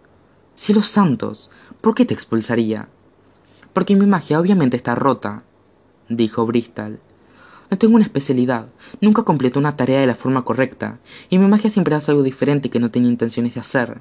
[0.57, 2.89] Cielos santos, ¿por qué te expulsaría?
[3.73, 5.45] Porque mi magia obviamente está rota,
[6.09, 6.99] dijo Bristol.
[7.71, 8.67] No tengo una especialidad,
[9.01, 10.99] nunca completo una tarea de la forma correcta,
[11.29, 14.01] y mi magia siempre hace algo diferente que no tenía intenciones de hacer.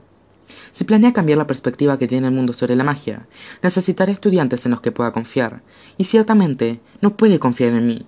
[0.71, 3.27] Si planea cambiar la perspectiva que tiene el mundo sobre la magia,
[3.61, 5.61] necesitaré estudiantes en los que pueda confiar,
[5.99, 8.07] y ciertamente no puede confiar en mí.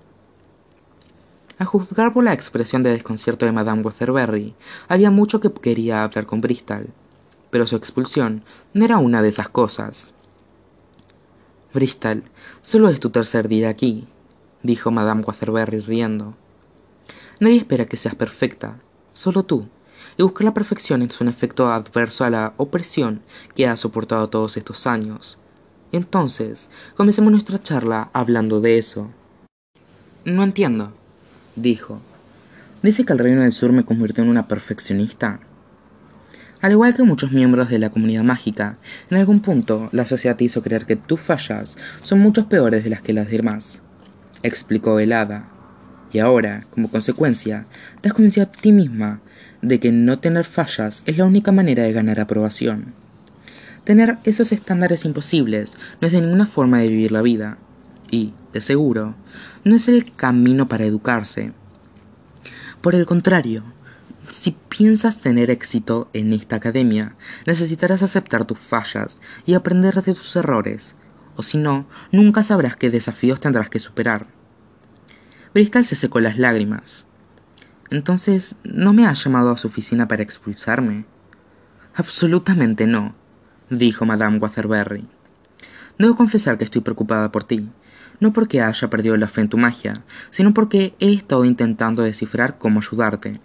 [1.62, 4.52] A juzgar por la expresión de desconcierto de Madame Weatherberry,
[4.88, 6.88] había mucho que quería hablar con Bristol,
[7.50, 8.42] pero su expulsión
[8.74, 10.12] no era una de esas cosas.
[11.72, 12.24] Bristol,
[12.62, 14.08] solo es tu tercer día aquí,
[14.64, 16.34] dijo Madame Waterbury riendo.
[17.38, 18.80] Nadie espera que seas perfecta,
[19.12, 19.68] solo tú,
[20.18, 23.22] y buscar la perfección es un efecto adverso a la opresión
[23.54, 25.38] que has soportado todos estos años.
[25.92, 29.10] Entonces, comencemos nuestra charla hablando de eso.
[30.24, 30.92] No entiendo,
[31.56, 32.00] dijo.
[32.82, 35.40] ¿Dice que el Reino del Sur me convirtió en una perfeccionista?
[36.60, 38.78] Al igual que muchos miembros de la comunidad mágica,
[39.10, 42.90] en algún punto la sociedad te hizo creer que tus fallas son mucho peores de
[42.90, 43.82] las que las demás
[44.42, 45.48] explicó el hada.
[46.12, 47.66] Y ahora, como consecuencia,
[48.00, 49.20] te has convencido a ti misma
[49.62, 52.94] de que no tener fallas es la única manera de ganar aprobación.
[53.84, 57.58] Tener esos estándares imposibles no es de ninguna forma de vivir la vida,
[58.12, 59.16] y, de seguro,
[59.64, 61.52] no es el camino para educarse.
[62.80, 63.64] Por el contrario,
[64.28, 70.36] si piensas tener éxito en esta academia, necesitarás aceptar tus fallas y aprender de tus
[70.36, 70.94] errores,
[71.36, 74.26] o si no, nunca sabrás qué desafíos tendrás que superar.
[75.54, 77.06] Bristol se secó las lágrimas.
[77.90, 81.06] Entonces, ¿no me ha llamado a su oficina para expulsarme?
[81.94, 83.14] Absolutamente no,
[83.70, 85.06] dijo Madame Waterbury.
[85.98, 87.68] Debo confesar que estoy preocupada por ti,
[88.22, 92.56] no porque haya perdido la fe en tu magia, sino porque he estado intentando descifrar
[92.56, 93.40] cómo ayudarte.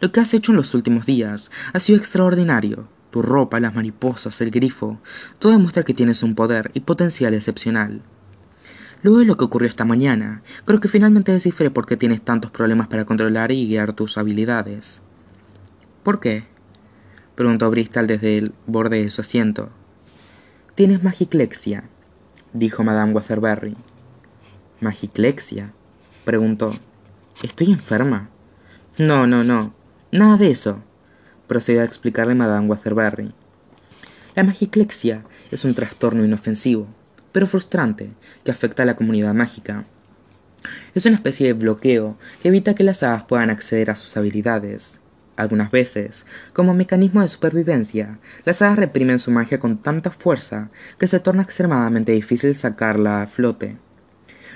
[0.00, 4.40] Lo que has hecho en los últimos días ha sido extraordinario, tu ropa, las mariposas,
[4.40, 4.98] el grifo,
[5.38, 8.02] todo demuestra que tienes un poder y potencial excepcional.
[9.02, 12.50] Luego de lo que ocurrió esta mañana, creo que finalmente descifré por qué tienes tantos
[12.50, 15.02] problemas para controlar y guiar tus habilidades.
[16.02, 16.46] ¿Por qué?
[17.36, 19.70] preguntó Bristol desde el borde de su asiento.
[20.74, 21.84] Tienes magiclexia,
[22.52, 23.76] dijo Madame Waterbury.
[24.80, 25.72] ¿Magiclexia?
[26.24, 26.72] preguntó.
[27.42, 28.30] ¿Estoy enferma?
[28.96, 29.74] No, no, no.
[30.10, 30.82] Nada de eso
[31.46, 33.34] procedió a explicarle Madame Waterbury.
[34.34, 36.86] La magiclexia es un trastorno inofensivo,
[37.30, 38.10] pero frustrante,
[38.42, 39.84] que afecta a la comunidad mágica.
[40.94, 45.00] Es una especie de bloqueo que evita que las hadas puedan acceder a sus habilidades.
[45.36, 46.24] Algunas veces,
[46.54, 51.42] como mecanismo de supervivencia, las hadas reprimen su magia con tanta fuerza que se torna
[51.42, 53.76] extremadamente difícil sacarla a flote.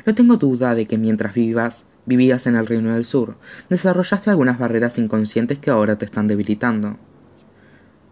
[0.07, 3.37] No tengo duda de que mientras vivas vivías en el Reino del Sur,
[3.71, 6.97] desarrollaste algunas barreras inconscientes que ahora te están debilitando.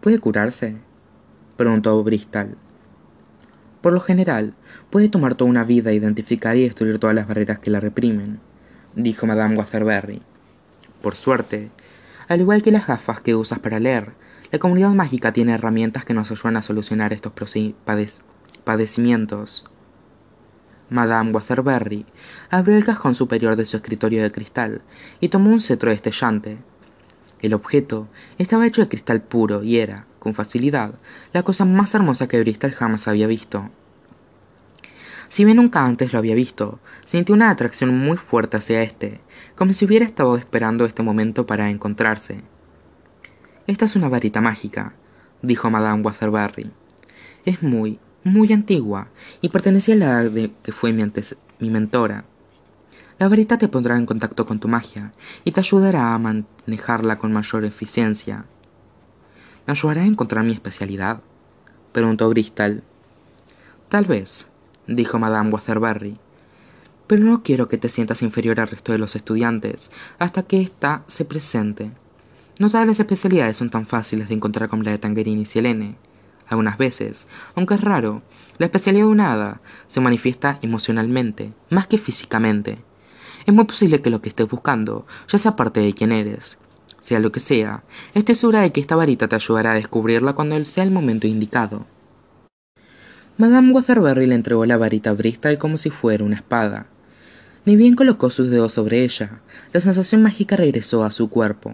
[0.01, 0.75] ¿Puede curarse?
[1.55, 2.57] preguntó Bristol.
[3.81, 4.53] Por lo general,
[4.89, 8.39] puede tomar toda una vida identificar y destruir todas las barreras que la reprimen,
[8.95, 10.21] dijo Madame Waterbury.
[11.01, 11.69] Por suerte,
[12.27, 14.13] al igual que las gafas que usas para leer,
[14.51, 17.33] la comunidad mágica tiene herramientas que nos ayudan a solucionar estos
[18.63, 19.65] padecimientos.
[20.89, 22.05] Madame Waterbury
[22.49, 24.81] abrió el cajón superior de su escritorio de cristal
[25.19, 26.57] y tomó un cetro destellante.
[27.41, 28.07] El objeto
[28.37, 30.93] estaba hecho de cristal puro y era, con facilidad,
[31.33, 33.69] la cosa más hermosa que Bristol jamás había visto.
[35.29, 39.19] Si bien nunca antes lo había visto, sintió una atracción muy fuerte hacia éste,
[39.55, 42.41] como si hubiera estado esperando este momento para encontrarse.
[43.65, 44.93] Esta es una varita mágica,
[45.41, 46.71] dijo Madame Waterbury.
[47.45, 49.07] Es muy, muy antigua
[49.41, 51.03] y pertenecía a la que fue mi,
[51.59, 52.25] mi mentora.
[53.19, 55.11] La varita te pondrá en contacto con tu magia
[55.43, 58.45] y te ayudará a manejarla con mayor eficiencia.
[59.65, 61.21] ¿Me ayudará a encontrar mi especialidad?
[61.91, 62.83] preguntó Bristol.
[63.87, 64.49] Tal vez,
[64.87, 66.17] dijo Madame Waterbury,
[67.07, 71.03] pero no quiero que te sientas inferior al resto de los estudiantes hasta que ésta
[71.07, 71.91] se presente.
[72.59, 75.95] No todas las especialidades son tan fáciles de encontrar como la de Tangerine y Selene.
[76.47, 78.21] Algunas veces, aunque es raro,
[78.57, 82.79] la especialidad de una hada se manifiesta emocionalmente, más que físicamente.
[83.45, 86.59] Es muy posible que lo que estés buscando ya sea parte de quien eres.
[86.99, 87.83] Sea lo que sea,
[88.13, 91.85] estés segura de que esta varita te ayudará a descubrirla cuando sea el momento indicado.
[93.37, 96.85] Madame Waterbury le entregó la varita a Bristol como si fuera una espada.
[97.65, 99.41] Ni bien colocó sus dedos sobre ella,
[99.73, 101.73] la sensación mágica regresó a su cuerpo.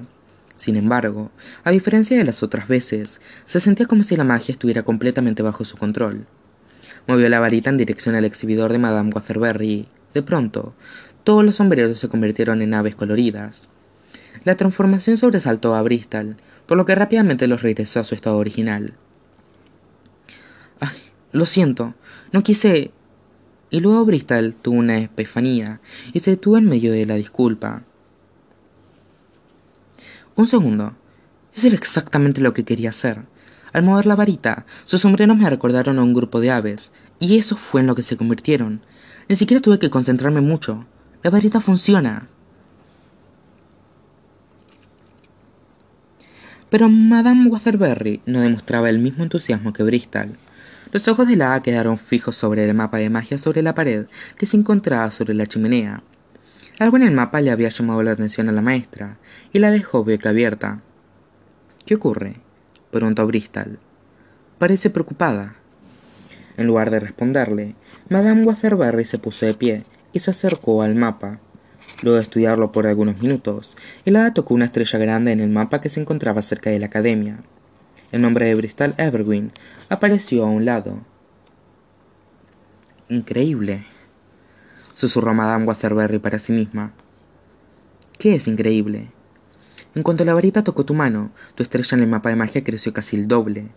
[0.59, 1.31] Sin embargo,
[1.63, 5.63] a diferencia de las otras veces, se sentía como si la magia estuviera completamente bajo
[5.63, 6.25] su control.
[7.07, 10.73] Movió la varita en dirección al exhibidor de Madame Waterbury y, de pronto,
[11.23, 13.69] todos los sombreros se convirtieron en aves coloridas.
[14.43, 16.35] La transformación sobresaltó a Bristol,
[16.65, 18.95] por lo que rápidamente los regresó a su estado original.
[20.81, 20.97] Ay,
[21.31, 21.93] lo siento,
[22.33, 22.91] no quise.
[23.69, 25.79] Y luego Bristol tuvo una epifanía
[26.11, 27.83] y se detuvo en medio de la disculpa.
[30.39, 30.93] Un segundo.
[31.53, 33.25] Eso era exactamente lo que quería hacer.
[33.73, 37.57] Al mover la varita, sus sombreros me recordaron a un grupo de aves, y eso
[37.57, 38.79] fue en lo que se convirtieron.
[39.27, 40.85] Ni siquiera tuve que concentrarme mucho.
[41.23, 42.29] La varita funciona.
[46.69, 50.37] Pero Madame Waterbury no demostraba el mismo entusiasmo que Bristol.
[50.93, 54.05] Los ojos de la A quedaron fijos sobre el mapa de magia sobre la pared
[54.37, 56.01] que se encontraba sobre la chimenea.
[56.79, 59.17] Algo en el mapa le había llamado la atención a la maestra
[59.51, 60.79] y la dejó abierta.
[61.85, 62.37] ¿Qué ocurre?
[62.89, 63.79] preguntó Bristol.
[64.57, 65.55] Parece preocupada.
[66.55, 67.75] En lugar de responderle,
[68.07, 71.39] Madame Waterbury se puso de pie y se acercó al mapa.
[72.01, 73.75] Luego de estudiarlo por algunos minutos,
[74.05, 76.85] el hada tocó una estrella grande en el mapa que se encontraba cerca de la
[76.85, 77.39] academia.
[78.13, 79.51] El nombre de Bristol Evergreen
[79.89, 80.99] apareció a un lado.
[83.09, 83.85] Increíble,
[84.99, 86.91] susurró Madame Waterbury para sí misma.
[88.17, 89.09] ¿Qué es increíble?
[89.95, 92.91] En cuanto la varita tocó tu mano, tu estrella en el mapa de magia creció
[92.91, 93.69] casi el doble.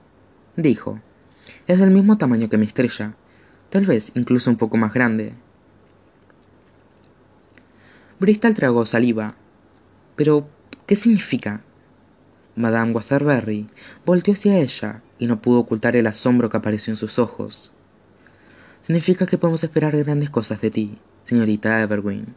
[0.57, 0.99] Dijo.
[1.69, 3.15] Es del mismo tamaño que mi estrella,
[3.71, 5.33] tal vez incluso un poco más grande.
[8.19, 9.37] Bristol tragó saliva.
[10.17, 10.49] Pero,
[10.87, 11.63] ¿qué significa?
[12.57, 13.69] Madame Waterbury
[14.05, 17.71] volteó hacia ella y no pudo ocultar el asombro que apareció en sus ojos.
[18.83, 22.35] Significa que podemos esperar grandes cosas de ti, señorita Evergreen.